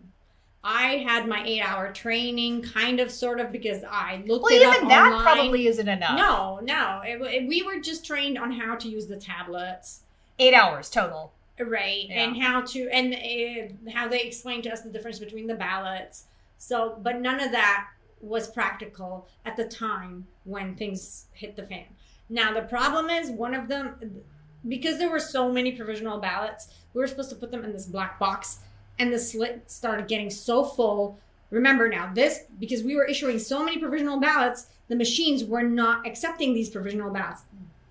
[0.63, 4.63] I had my eight hour training, kind of, sort of, because I looked well, it
[4.67, 4.85] up online.
[4.85, 6.17] even that probably isn't enough.
[6.19, 7.01] No, no.
[7.05, 10.01] It, it- we were just trained on how to use the tablets,
[10.41, 11.33] Eight hours total.
[11.61, 12.07] Right?
[12.09, 12.25] Yeah.
[12.25, 16.25] And how to and uh, how they explained to us the difference between the ballots.
[16.59, 17.89] So, but none of that
[18.21, 21.85] was practical at the time when things hit the fan.
[22.29, 24.23] Now the problem is one of them
[24.67, 27.87] because there were so many provisional ballots, we were supposed to put them in this
[27.87, 28.59] black box,
[28.99, 31.19] and the slit started getting so full.
[31.51, 36.07] Remember now, this because we were issuing so many provisional ballots, the machines were not
[36.07, 37.43] accepting these provisional ballots.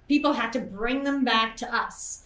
[0.08, 2.24] People had to bring them back to us.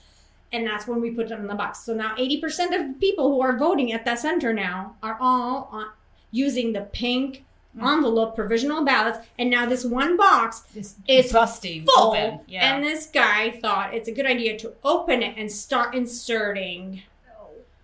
[0.52, 1.80] And that's when we put them in the box.
[1.80, 5.88] So now 80% of people who are voting at that center now are all on,
[6.32, 7.46] using the pink
[7.78, 7.88] mm.
[7.88, 12.12] envelope provisional ballots, and now this one box It's, It's busting full.
[12.12, 12.42] open.
[12.48, 12.74] Yeah.
[12.76, 17.04] And this guy thought it's a good idea to open it and start inserting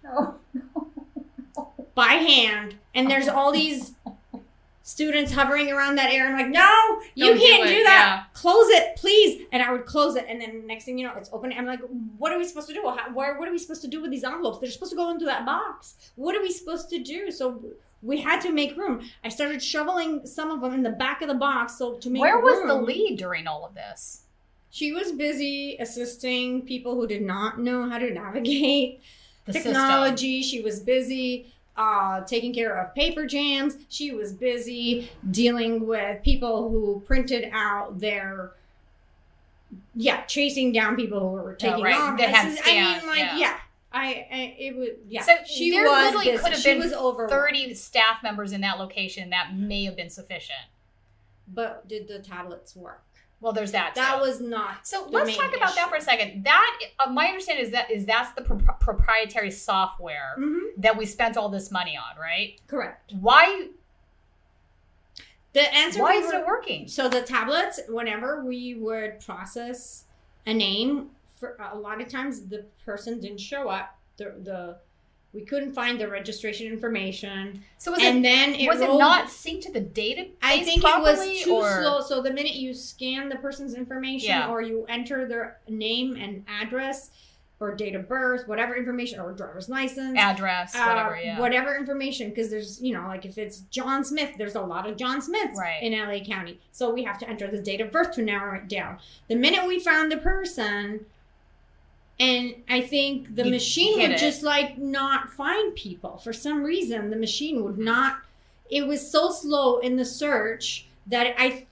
[0.04, 0.36] no,
[1.96, 2.76] by hand.
[2.94, 3.94] And there's all these
[4.88, 6.32] students hovering around that area.
[6.32, 8.28] I'm like, no, you Don't do can't it, do, that.
[8.32, 9.46] Close it, please.
[9.52, 10.26] And I would close it.
[10.30, 11.52] And then next thing you know, it's open.
[11.52, 11.82] I'm like,
[12.18, 12.84] what are we supposed to do?
[12.84, 14.60] How, where, what are we supposed to do with these envelopes?
[14.60, 15.96] They're supposed to go into that box.
[16.16, 17.32] What are we supposed to do?
[17.32, 17.62] So
[18.02, 19.02] we had to make room.
[19.26, 21.78] I started shoveling some of them in the back of the box.
[21.78, 24.22] So to make Where was the lead during all of this?
[24.70, 29.02] She was busy assisting people who did not know how to navigate
[29.44, 29.74] The system.
[29.74, 30.42] technology.
[30.44, 33.78] She was busy uh, taking care of paper jams.
[33.90, 38.52] She was busy dealing with people who printed out their,
[39.96, 41.96] yeah, chasing down people who were taking Oh, right.
[41.96, 42.18] off.
[42.18, 43.38] That had is- I mean, like, yeah.
[43.38, 43.58] yeah.
[43.92, 45.22] I, I it was yeah.
[45.22, 46.44] So she there was literally busy.
[46.44, 47.28] could have she been was over.
[47.30, 49.30] 30 staff members in that location.
[49.30, 50.60] That may have been sufficient.
[51.48, 53.02] But did the tablets work?
[53.40, 53.94] Well, there's that.
[53.96, 54.22] That too.
[54.22, 54.88] was not.
[54.88, 56.44] So let's talk about that for a second.
[56.46, 61.06] That uh, my understanding is that is that's the pro- proprietary software Mhm, that we
[61.06, 62.60] spent all this money on, right?
[62.68, 63.14] correct.
[63.20, 63.68] Why
[65.54, 66.02] The answer.
[66.02, 66.88] why we is it working?
[66.88, 70.06] So the tablets, whenever we would process
[70.46, 73.98] a name, for a lot of times the person didn't show up.
[74.18, 74.78] The the
[75.38, 79.00] we couldn't find the registration information, So was and it then it was it rolled-
[79.00, 82.02] not synced to the database I think properly, it was too or slow.
[82.02, 84.50] So the minute you scan the person's information, Yeah.
[84.50, 87.12] or you enter their name and address,
[87.60, 91.40] or date of birth, whatever information, or driver's license, address, uh, whatever, yeah.
[91.40, 94.96] whatever information, because there's, you know, like if it's John Smith, there's a lot of
[94.98, 95.82] John Smiths Right.
[95.84, 96.60] in LA County.
[96.72, 98.98] So we have to enter the date of birth to narrow it down.
[99.28, 101.06] The minute we found the person,
[102.20, 104.18] and I think the You machine would it.
[104.18, 106.18] just like not find people.
[106.18, 108.20] For some reason, the machine would not,
[108.70, 111.66] it was so slow in the search that I,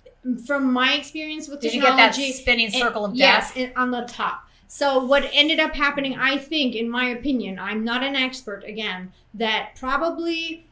[0.45, 3.58] from my experience with Did you get that technology, spinning it- circle of yes, death?
[3.58, 4.43] it- on the top.
[4.67, 9.13] So what ended up happening, I think, in my opinion, I'm not an expert again,
[9.34, 10.65] that probably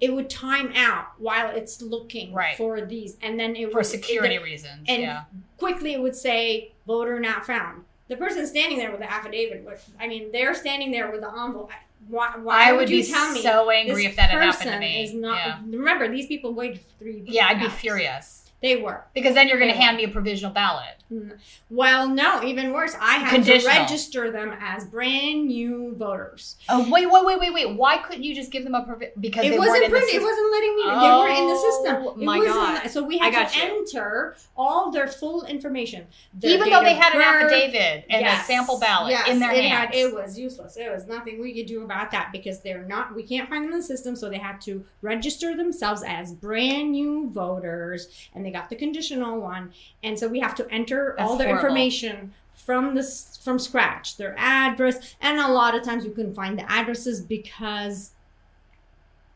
[0.00, 2.56] it would time out while it's looking Right.
[2.56, 4.84] for these, and then it for would security it- reasons.
[4.88, 5.22] and yeah.
[5.58, 7.84] quickly it would say voter not found.
[8.12, 11.28] The person standing there with the affidavit, would, I mean, they're standing there with the
[11.28, 11.70] envelope.
[12.08, 14.70] Why, why I would, would you be tell me so angry if that had happened
[14.70, 15.04] to me.
[15.04, 15.58] Is not, yeah.
[15.64, 17.22] Remember, these people waited three.
[17.24, 19.04] yeah, I'd be furious They were.
[19.12, 21.02] because then you're going to hand me a provisional ballot.
[21.12, 21.38] Mm.
[21.68, 22.94] Well, no, even worse.
[23.00, 26.56] I had to register them as brand new voters.
[26.68, 27.76] Oh wait, wait, wait, wait, wait!
[27.76, 30.14] Why couldn't you just give them a provi- because It wasn't weren't in the printed.
[30.14, 30.82] It wasn't letting me.
[30.84, 31.96] they weren't in the oh system.
[32.06, 32.88] Oh, It my God.
[32.88, 33.64] so we had to you.
[33.80, 36.06] enter all their full information.
[36.32, 37.52] their Even though they had an birth.
[37.52, 38.42] affidavit and Yes.
[38.42, 39.94] a sample ballot Yes, in their it hands.
[39.94, 40.76] Had, it was useless.
[40.76, 43.14] It was nothing we could do about that because they're not.
[43.14, 46.92] We can't find them in the system, so they had to register themselves as brand
[46.92, 51.30] new voters, and they got the conditional one, and so we have to enter That's
[51.30, 51.66] all their horrible.
[51.66, 56.58] information from this from scratch, their address, and a lot of times we couldn't find
[56.58, 58.10] the addresses because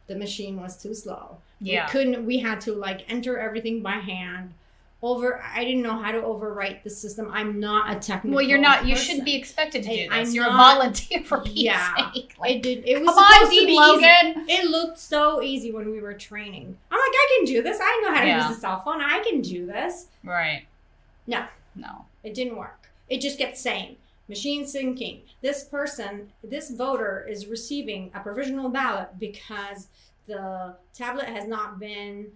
[0.07, 1.39] the machine was too slow.
[1.61, 1.87] yeah.
[1.87, 2.27] We couldn't.
[2.27, 4.55] We had to like enter everything by hand.
[5.03, 7.29] Over, I didn't know how to overwrite the system.
[7.31, 8.37] I'm not a technical.
[8.37, 8.87] Well, you're not.
[8.87, 9.07] You person.
[9.07, 10.29] shouldn't be expected to do I- this.
[10.31, 12.13] I'm you're not- a volunteer for Pete's Yeah.
[12.15, 12.35] sake.
[12.41, 12.89] Like, It did.
[12.89, 14.43] It was come on, supposed to be Logan.
[14.49, 14.53] easy.
[14.53, 16.79] It looked so easy when we were training.
[16.91, 17.79] I'm like, I can do this.
[17.81, 18.49] I know how to Yeah.
[18.49, 19.03] use the cell phone.
[19.03, 20.07] I can do this.
[20.25, 20.65] Right.
[21.27, 21.45] No.
[21.75, 22.07] No.
[22.25, 22.89] It didn't work.
[23.11, 23.97] It just kept saying,
[24.29, 25.21] machine syncing.
[25.43, 29.89] This person, this voter is receiving a provisional ballot because
[30.27, 32.29] the tablet has not been,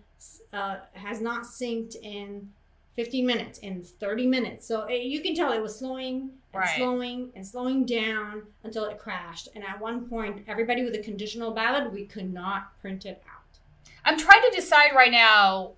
[0.53, 2.51] uh, has not synced in
[2.97, 4.67] 15 minutes, in 30 minutes.
[4.67, 6.77] So it, you can tell it was slowing and Right.
[6.77, 9.49] slowing and slowing down until it crashed.
[9.55, 13.59] And at one point, everybody with a conditional ballot, we could not print it out.
[14.05, 15.73] I'm trying to decide right now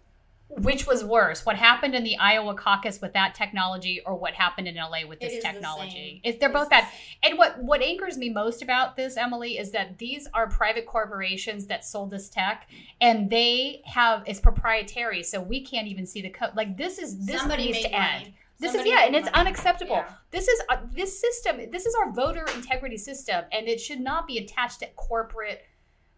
[0.59, 4.69] which was worse what happened in the iowa caucus with that technology or what happened
[4.69, 6.37] in la with It this is the technology same.
[6.39, 6.89] They're It's both the bad
[7.23, 11.67] and what what angers me most about this emily is that these are private corporations
[11.67, 12.69] that sold this tech
[13.01, 17.25] and they have it's proprietary so we can't even see the code like this is
[17.27, 18.37] this Somebody needs to end money.
[18.61, 19.39] this Somebody is yeah and it's money.
[19.47, 20.13] unacceptable Yeah.
[20.31, 24.27] this is uh, this system this is our voter integrity system and it should not
[24.27, 25.63] be attached to corporate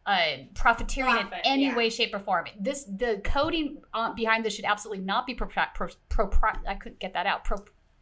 [0.07, 1.77] uh, profiteering Profit, in any yeah.
[1.77, 2.47] way shape or form.
[2.61, 6.75] This the coding uh, behind this should absolutely not be propri- pro, pro, pro, i
[6.75, 7.45] couldn't get that out.
[7.45, 7.57] Pro,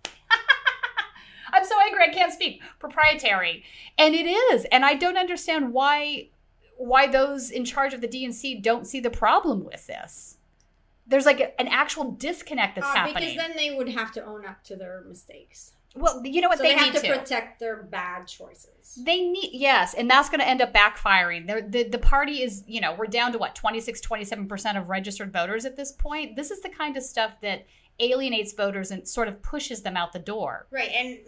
[1.53, 2.61] i'm so angry i can't speak.
[2.79, 3.65] Proprietary.
[3.99, 6.29] And it is and i don't understand why
[6.77, 10.39] why those in charge of the dnc don't see the problem with this.
[11.07, 13.15] There's like a- an actual disconnect that's Uh, happening.
[13.15, 15.75] Because then they would have to own up to their mistakes.
[15.95, 17.19] Well, you know what so they, they, have need to, to.
[17.19, 18.99] protect their bad choices.
[19.05, 21.47] They need yes, and that's going to end up backfiring.
[21.47, 25.33] They're, the the party is, you know, we're down to what 26 27% of registered
[25.33, 26.37] voters at this point.
[26.37, 27.67] This is the kind of stuff that
[28.01, 30.67] alienates voters and sort of pushes them out the door.
[30.71, 31.19] Right, and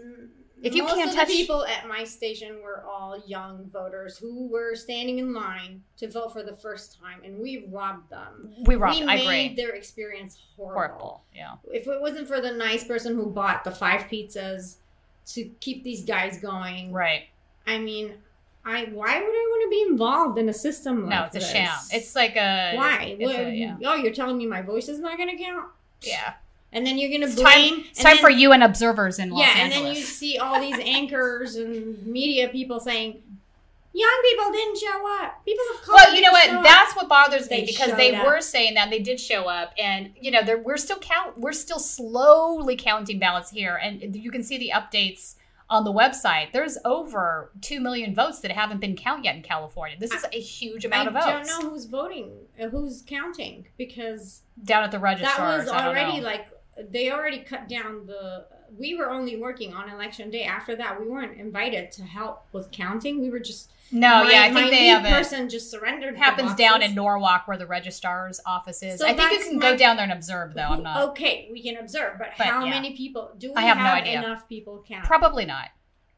[0.64, 4.16] If you most can't of touch- the people at my station were all young voters
[4.18, 8.54] who were standing in line to vote for the first time, and we robbed them.
[8.64, 8.98] We robbed.
[9.00, 10.74] we I made their experience horrible.
[10.80, 11.22] Horrible.
[11.34, 11.54] Yeah.
[11.72, 14.76] If it wasn't for the nice person who bought the five pizzas
[15.26, 17.24] to keep these guys going, Right.
[17.66, 18.14] I mean,
[18.64, 21.38] I why would I want to be involved in a system like No, it's a
[21.40, 21.50] this?
[21.52, 21.70] sham.
[21.92, 23.16] It's like a why?
[23.18, 23.76] What- a, yeah.
[23.84, 25.66] Oh, you're telling me my voice is not going to count?
[26.00, 26.34] Yeah.
[26.74, 27.74] And then you're going to It's blame.
[27.76, 27.84] time.
[27.90, 30.78] It's time then- for UN observers in Los yeah, and then you see all these
[30.78, 33.22] anchors and media people saying,
[33.92, 35.44] "Young people didn't show up.
[35.44, 36.50] People of color." Well, you know what?
[36.50, 38.26] up." That's what bothers me They because they up.
[38.26, 41.38] were saying that they did show up, and you know, they're, we're still count.
[41.38, 45.36] We're still slowly counting ballots here, and you can see the updates
[45.70, 46.52] on the website.
[46.52, 49.96] There's over two million votes that haven't been counted yet in California.
[49.98, 53.02] This is a huge amount I of votes I don't know who's voting, uh, who's
[53.06, 56.46] counting, because down at the that was already like
[56.90, 58.46] they already cut down the.
[58.76, 60.44] We were only working on election day.
[60.44, 63.20] After that, we weren't invited to help with counting.
[63.20, 66.16] We were just no, my, yeah, I think they have person just surrendered.
[66.16, 68.98] Happens down in Norwalk where the registrar's office is.
[68.98, 70.62] So I think you can my- go down there and observe, though.
[70.62, 71.10] I'm not.
[71.10, 72.70] Okay, we can observe, but, But, how yeah.
[72.70, 74.18] many people do we I have no idea.
[74.18, 75.04] enough people count?
[75.04, 75.68] Probably not.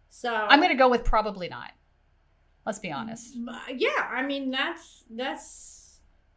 [0.09, 1.72] so I'm going to go with probably not.
[2.64, 3.36] Let's be honest.
[3.76, 5.76] Yeah, I mean that's that's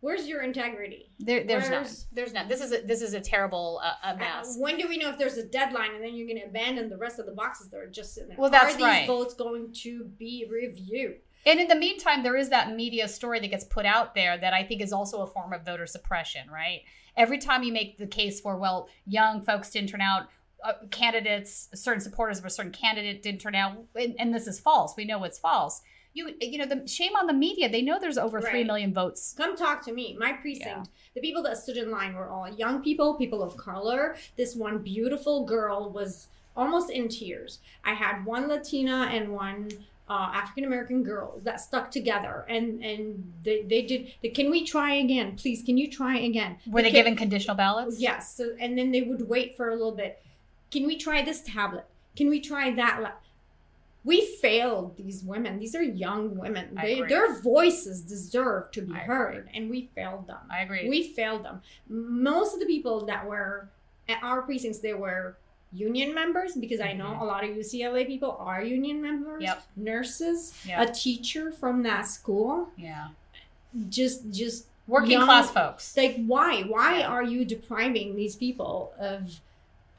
[0.02, 1.12] where's your integrity?
[1.20, 1.86] There, there's none.
[2.12, 2.48] There's none.
[2.48, 4.56] This is a, this is a terrible uh, a Uh, mess.
[4.60, 6.98] when do we know if there's a deadline and then you're going to abandon the
[6.98, 8.38] rest of the boxes that are just sitting there?
[8.38, 9.08] Well, that's are these right.
[9.08, 11.18] votes going to be reviewed?
[11.46, 14.54] And in the meantime, there is that media story that gets put out there that
[14.54, 16.82] I think is also a form of voter suppression, right?
[17.16, 20.28] Every time you make the case for, well, young folks didn't turn out,
[20.64, 24.60] uh, candidates, certain supporters of a certain candidate didn't turn out, and, and this is
[24.60, 24.94] false.
[24.98, 25.82] We know it's false.
[26.14, 27.70] You, you know, the shame on the media.
[27.70, 28.66] They know there's over three Right.
[28.68, 29.34] million votes.
[29.38, 30.16] Come talk to me.
[30.20, 34.16] My precinct, the people that stood in line were all young people, people of color.
[34.36, 37.60] This one beautiful girl was almost in tears.
[37.86, 39.70] I had one Latina and one
[40.10, 44.12] uh, African American girls that stuck together, and and they, they did.
[44.22, 45.62] The, can we try again, please?
[45.62, 46.58] Can you try again?
[46.66, 48.00] Were they Can- given conditional ballots?
[48.00, 48.36] Yes.
[48.36, 50.20] So, and then they would wait for a little bit.
[50.72, 51.86] Can we try this tablet?
[52.16, 53.00] Can we try that?
[53.04, 53.12] la-
[54.06, 55.60] We failed these women.
[55.60, 56.78] These are young women.
[56.82, 60.40] They, their voices deserve to be I heard, and we failed them.
[60.50, 60.88] I agree.
[60.88, 61.62] We failed them.
[61.90, 63.70] Most of the people that were
[64.08, 65.36] at our precincts, they were
[65.74, 67.22] union members because I know Mhm.
[67.22, 69.44] a lot of UCLA people are union members.
[69.44, 69.62] Yep.
[69.76, 70.82] Nurses, Yeah.
[70.82, 72.70] a teacher from that school.
[72.78, 73.10] yeah.
[73.90, 75.96] Just, just Working young- class folks.
[75.96, 77.08] like why why Yeah.
[77.08, 79.42] are you depriving these people of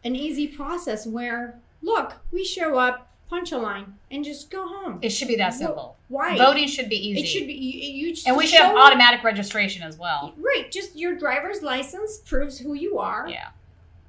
[0.03, 4.99] an easy process where look we show up punch a line and just go home
[5.01, 5.97] It should be that simple.
[6.09, 7.21] why Voting should be easy.
[7.21, 10.35] it should be you, you just and we should have automatic registration as well.
[10.37, 13.49] right just your driver's license proves who you are Yeah.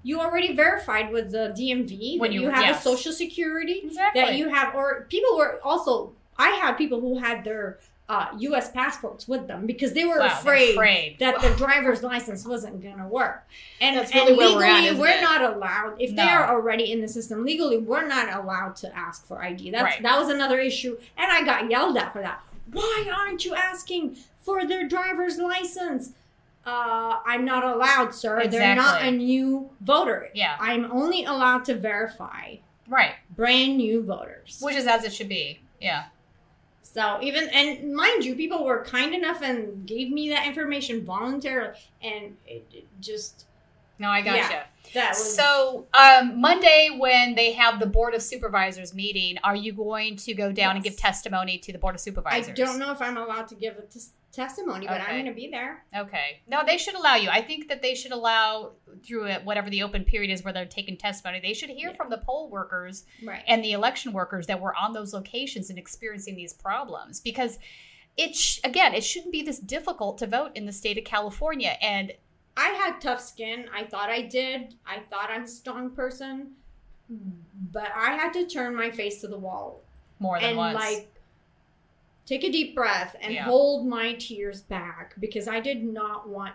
[0.03, 2.79] you already verified with the dmv When that you- you, have yes.
[2.79, 4.21] a social security Exactly.
[4.21, 7.77] that you have or people were also i had people who had their
[8.11, 11.15] uh, us passports with them because they were Wow, afraid afraid.
[11.19, 13.47] that the driver's license wasn't going to work.
[13.79, 15.95] And, That's and really where legally, we're at, isn't not allowed.
[16.01, 19.71] If they are already in the system legally, we're not allowed to ask for ID.
[19.71, 20.03] That's Right.
[20.03, 22.43] that was another issue, and I got yelled at for that.
[22.71, 26.11] Why aren't you asking for their driver's license?
[26.65, 28.45] Uh, I'm not allowed, sir.
[28.47, 30.29] They're not a new voter.
[30.33, 30.57] Yeah.
[30.59, 32.55] I'm only allowed to verify
[32.87, 33.15] Right.
[33.35, 34.59] brand new voters.
[34.61, 35.61] Which is as it should be.
[35.79, 36.03] Yeah.
[36.83, 41.77] So even and mind you, people were kind enough and gave me that information voluntarily,
[42.01, 43.45] and it, it just
[44.01, 44.39] No, I gotcha.
[44.51, 44.63] Yeah.
[44.95, 49.71] that was So um, Monday, when they have the board of supervisors meeting, are you
[49.73, 52.49] going to go down and give testimony to the board of supervisors?
[52.49, 55.03] I don't know if I'm allowed to give a tes- testimony, but Okay.
[55.09, 55.83] I'm going to be there.
[55.95, 56.41] Okay.
[56.47, 57.29] No, they should allow you.
[57.29, 58.71] I think that they should allow
[59.05, 61.39] through it, whatever the open period is where they're taking testimony.
[61.41, 61.95] They should hear Yeah.
[61.95, 63.43] from the poll workers Right.
[63.47, 67.59] and the election workers that were on those locations and experiencing these problems because
[68.17, 71.77] it sh- again it shouldn't be this difficult to vote in the state of california
[71.81, 72.11] and
[72.57, 73.65] I had tough skin.
[73.73, 74.75] I thought I did.
[74.85, 76.51] I thought I'm a strong person,
[77.71, 79.81] but I had to turn my face to the wall
[80.19, 81.07] more than and once like
[82.25, 83.43] take a deep breath and Yeah.
[83.45, 86.53] hold my tears back because I did not want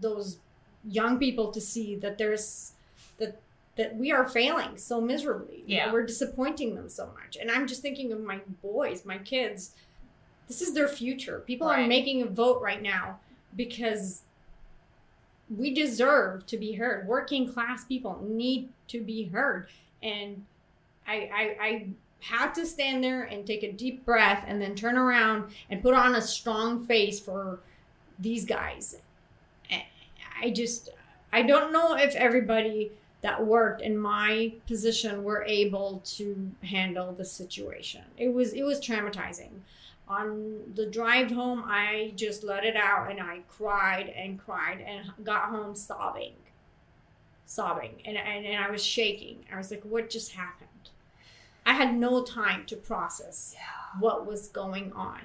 [0.00, 0.38] those
[0.84, 2.72] young people to see that there's
[3.18, 3.40] that
[3.76, 5.64] that we are failing so miserably.
[5.66, 5.90] Yeah.
[5.92, 7.36] We're disappointing them so much.
[7.40, 9.72] And I'm just thinking of my boys, my kids.
[10.48, 11.40] This is their future.
[11.46, 13.20] People are making a vote right now
[13.56, 14.22] because
[15.48, 17.06] we deserve to be heard.
[17.06, 19.68] Working class people need to be heard.
[20.02, 20.44] And
[21.06, 21.86] I, I, I
[22.20, 25.94] had to stand there and take a deep breath and then turn around and put
[25.94, 27.60] on a strong face for
[28.18, 28.96] these guys.
[30.42, 30.88] I just,
[31.32, 32.90] I don't know if everybody
[33.20, 38.02] that worked in my position were able to handle the situation.
[38.16, 39.50] It was, it was traumatizing.
[40.12, 45.10] On the drive home, I just let it out and I cried and cried and
[45.24, 46.34] got home sobbing,
[47.46, 49.44] sobbing, and, and, and I was shaking.
[49.50, 50.68] I was like, what just happened?
[51.64, 54.00] I had no time to process Yeah.
[54.00, 55.20] what was going on.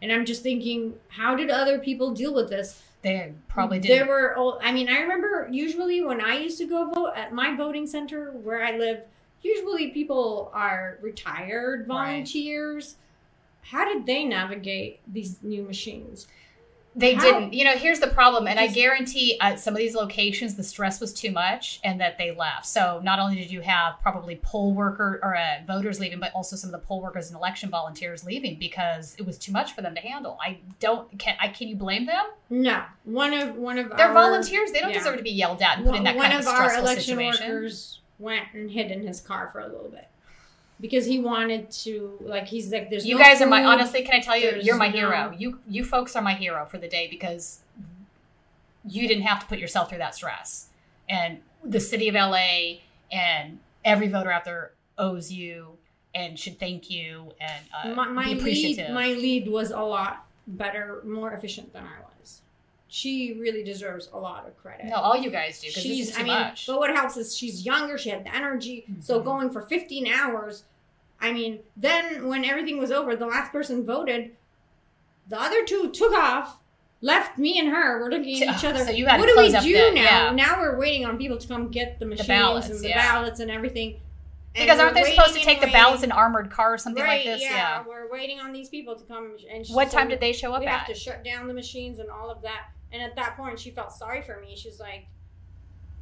[0.00, 2.80] And I'm just thinking, how did other people deal with this?
[3.02, 4.08] They probably didn't.
[4.08, 7.54] were, oh, I mean, I remember usually when I used to go vote at my
[7.54, 9.00] voting center where I live,
[9.42, 12.26] usually people are retired Right.
[13.62, 16.26] How did they navigate these new machines?
[16.96, 17.52] They How- didn't.
[17.52, 21.00] You know, here's the problem, and I guarantee at some of these locations the stress
[21.00, 22.66] was too much, and that they left.
[22.66, 26.56] So not only did you have probably poll worker or uh, voters leaving, but also
[26.56, 29.82] some of the poll workers and election volunteers leaving because it was too much for
[29.82, 30.36] them to handle.
[30.44, 31.16] I don't.
[31.16, 31.48] Can I?
[31.48, 32.26] Can you blame them?
[32.48, 34.72] No, one of one of They're our, volunteers.
[34.72, 34.98] They don't yeah.
[34.98, 36.82] deserve to be yelled at and put in that one kind of of, our stressful
[36.82, 37.48] election situation.
[37.48, 40.09] workers went and hid in his car for a little bit
[40.80, 44.02] because he wanted to like he's like there's You no guys are my honestly.
[44.02, 44.60] Can I tell you?
[44.62, 45.34] You're my no- hero.
[45.36, 47.60] You you folks are my hero for the day because
[48.84, 50.68] you didn't have to put yourself through that stress,
[51.08, 52.78] and the city of LA
[53.12, 55.76] and every voter out there owes you
[56.14, 58.94] and should thank you and uh, my, my be lead appreciative.
[58.94, 62.09] my lead was a lot better more efficient than I was
[62.92, 66.08] she really deserves a lot of credit no, all you guys do because this is
[66.08, 66.66] she's I mean much.
[66.66, 69.24] but what helps is she's younger she had the energy so Mhm.
[69.24, 70.64] going for 15 hours
[71.20, 74.32] I mean then when everything was over the last person voted
[75.28, 76.58] the other two took off
[77.00, 79.34] left me and her we're looking at each other so you had to what do
[79.34, 80.30] close we up do the- now yeah.
[80.32, 83.12] now we're waiting on people to come get the machines ballots, and the yeah.
[83.12, 84.00] ballots and everything
[84.56, 87.24] And because aren't they supposed to take the ballots in armored car or something right,
[87.24, 87.40] like this?
[87.42, 89.36] Yeah, we're waiting on these people to come.
[89.48, 90.72] And What said time did they show up We at?
[90.80, 92.64] have to shut down the machines and all of that.
[92.92, 94.56] And at that point, she felt sorry for me.
[94.56, 95.06] She's like,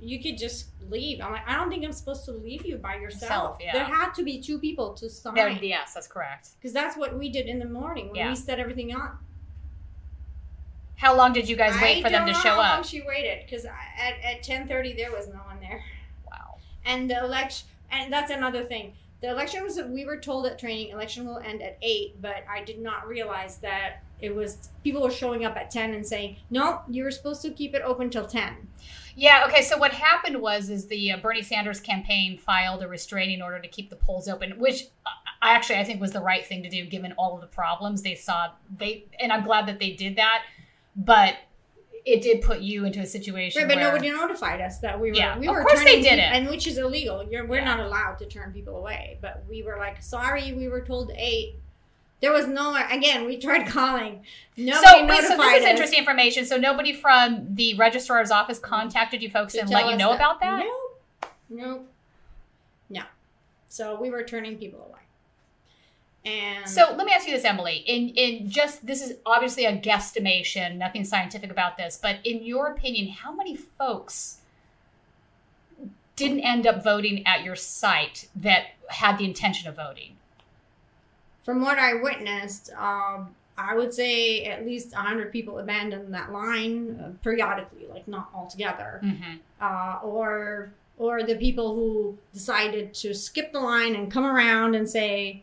[0.01, 2.97] "You could just leave." I'm like, "I don't think I'm supposed to leave you by
[2.97, 3.22] yourself.
[3.22, 3.72] Yourself, yeah.
[3.74, 6.51] There had to be two people to sign There- yes, that's correct.
[6.59, 8.28] Because that's what we did in the morning when Yeah.
[8.30, 9.18] we set everything up.
[10.97, 12.84] How long did you guys wait I for them to show how long up?
[12.84, 15.84] she waited because at at 10:30 there was no one there.
[16.28, 16.57] Wow.
[16.84, 18.95] And the election, and that's another thing.
[19.20, 22.62] The election was, we were told at training, election will end at 8, but I
[22.62, 26.82] did not realize that it was, people were showing up at 10 and saying, no,
[26.88, 28.54] you were supposed to keep it open till 10.
[29.18, 29.44] Yeah.
[29.48, 29.62] Okay.
[29.62, 33.66] So what happened was, is the uh, Bernie Sanders campaign filed a restraining order to
[33.66, 35.10] keep the polls open, which uh,
[35.42, 38.02] I actually I think was the right thing to do given all of the problems
[38.02, 38.50] they saw.
[38.76, 40.44] They and I'm glad that they did that,
[40.94, 41.34] but
[42.12, 43.61] it did put you into a situation.
[43.62, 46.00] Right, but where, nobody notified us that we were, Yeah, we of were course they
[46.00, 46.32] did peop- it.
[46.32, 47.26] And which is illegal.
[47.30, 47.64] You're, we're Yeah.
[47.76, 49.18] not allowed to turn people away.
[49.20, 51.54] But we were like, sorry, we were told 8.
[52.20, 54.22] There was no, again, we tried calling.
[54.56, 56.44] Nobody So, wait, so this is interesting information.
[56.46, 60.12] So nobody from the registrar's office contacted you folks to and let you us know
[60.12, 60.64] about that?
[60.64, 61.32] Nope.
[61.48, 61.88] Nope.
[62.90, 63.02] No.
[63.68, 64.97] So we were turning people away.
[66.24, 67.84] And So let me ask you this, Emily.
[67.86, 72.68] In in just this is obviously a guesstimation, nothing scientific about this, but in your
[72.68, 74.38] opinion, how many folks
[76.16, 80.16] didn't end up voting at your site that had the intention of voting?
[81.48, 87.00] from what I witnessed, um, I would say at least 100 people abandoned that line
[87.02, 89.00] uh, periodically, like not altogether.
[89.02, 89.36] Mm-hmm.
[89.58, 94.86] Uh, or or the people who decided to skip the line and come around and
[94.86, 95.42] say,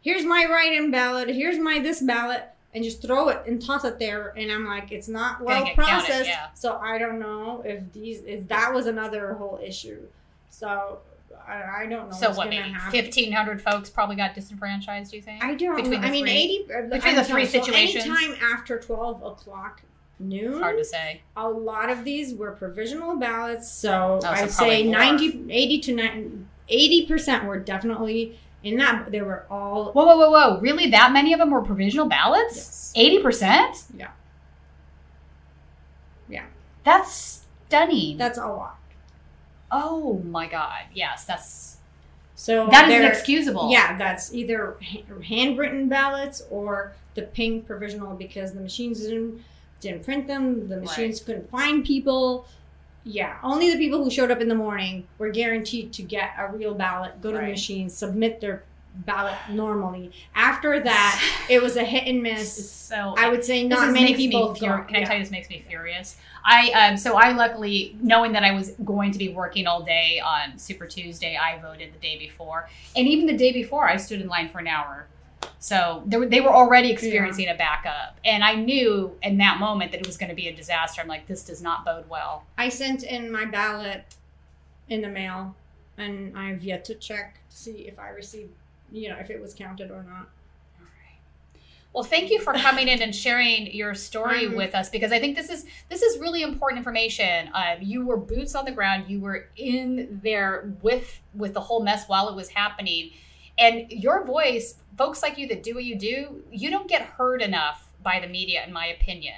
[0.00, 2.44] here's my write-in ballot, here's my this ballot,
[2.74, 4.32] and just throw it and toss it there.
[4.36, 6.28] And I'm like, it's not well get counted, processed.
[6.28, 6.46] yeah.
[6.54, 10.02] So I don't know if these if that was another whole issue.
[10.48, 10.98] So
[11.46, 12.16] I, I don't know.
[12.16, 12.90] So what, maybe happen.
[12.92, 15.10] fifteen hundred folks probably got disenfranchised?
[15.10, 15.42] Do you think?
[15.44, 15.76] I don't.
[15.76, 18.04] between I mean, three- eighty between the three so situations?
[18.06, 19.82] anytime after twelve o'clock
[20.18, 21.22] noon, It's hard to say.
[21.36, 23.70] a lot of these were provisional ballots.
[23.72, 24.92] So Oh, so I'd say probably more.
[24.98, 26.30] 90, 80 to
[26.68, 29.10] 80 percent were definitely in that.
[29.10, 30.60] there were all Whoa, whoa, whoa, whoa!
[30.60, 32.56] Really, that many of them were provisional ballots?
[32.56, 32.92] yes.
[32.96, 33.84] Eighty percent?
[33.96, 34.10] Yeah.
[36.28, 36.44] Yeah.
[36.84, 38.16] That's stunning.
[38.16, 38.78] That's a lot.
[39.70, 40.82] oh my god!
[40.94, 41.78] Yes, that's
[42.34, 43.70] So that is inexcusable.
[43.70, 44.76] Yeah, that's either
[45.26, 49.42] handwritten ballots or the pink provisional because the machines didn't
[49.80, 50.68] didn't print them.
[50.68, 52.46] The machines couldn't find people.
[53.04, 56.48] Yeah, only the people who showed up in the morning were guaranteed to get a
[56.48, 57.50] real ballot, go to the Right.
[57.50, 58.62] machine, submit their
[59.06, 60.10] ballot normally.
[60.34, 62.70] After that, it was a hit and miss.
[62.70, 64.54] So I would say not many people.
[64.54, 66.16] fur- Can I tell you this makes me furious?
[66.44, 70.20] I um so I luckily knowing that I was going to be working all day
[70.24, 74.20] on Super Tuesday, I voted the day before, and even the day before, I stood
[74.20, 75.06] in line for an hour.
[75.58, 79.92] So they were, they were already experiencing a backup, and I knew in that moment
[79.92, 81.02] that it was going to be a disaster.
[81.02, 82.44] I'm like, this does not bode well.
[82.56, 84.04] I sent in my ballot
[84.88, 85.54] in the mail,
[85.98, 88.52] and I've yet to check to see if I received,
[88.90, 90.28] you know, if it was counted or not.
[91.92, 94.56] Well, thank you for coming in and sharing your story Mhm.
[94.56, 97.48] with us because I think this is this is really important information.
[97.52, 99.06] Uh, you were boots on the ground.
[99.10, 103.10] You were in there with with the whole mess while it was happening,
[103.60, 107.42] and your voice, folks like you that do what you do, you don't get heard
[107.42, 109.34] enough by the media, in my opinion.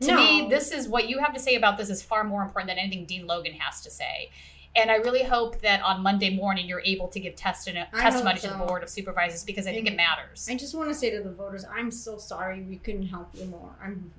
[0.00, 2.70] To me, this is what you have to say about this is far more important
[2.70, 4.30] than anything Dean Logan has to say.
[4.74, 8.38] And I really hope that on Monday morning you're able to give testi- hope testimony
[8.40, 10.48] to the board of supervisors because I think it matters.
[10.50, 13.46] I just want to say to the voters, I'm so sorry we couldn't help you
[13.46, 13.70] more.
[13.82, 14.10] I'm.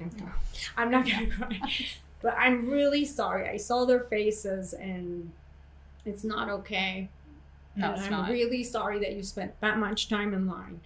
[0.00, 0.32] I'm,
[0.76, 1.60] I'm not gonna cry,
[2.20, 3.48] but I'm really sorry.
[3.48, 5.30] I saw their faces, and
[6.04, 7.08] it's not okay.
[7.74, 8.30] No, and I'm not.
[8.30, 10.80] really sorry that you spent that much time in line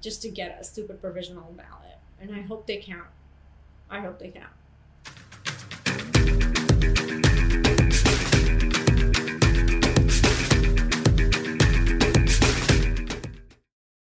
[0.00, 1.98] just to get a stupid provisional ballot.
[2.20, 3.08] And I hope they count.
[3.90, 4.52] I hope they count.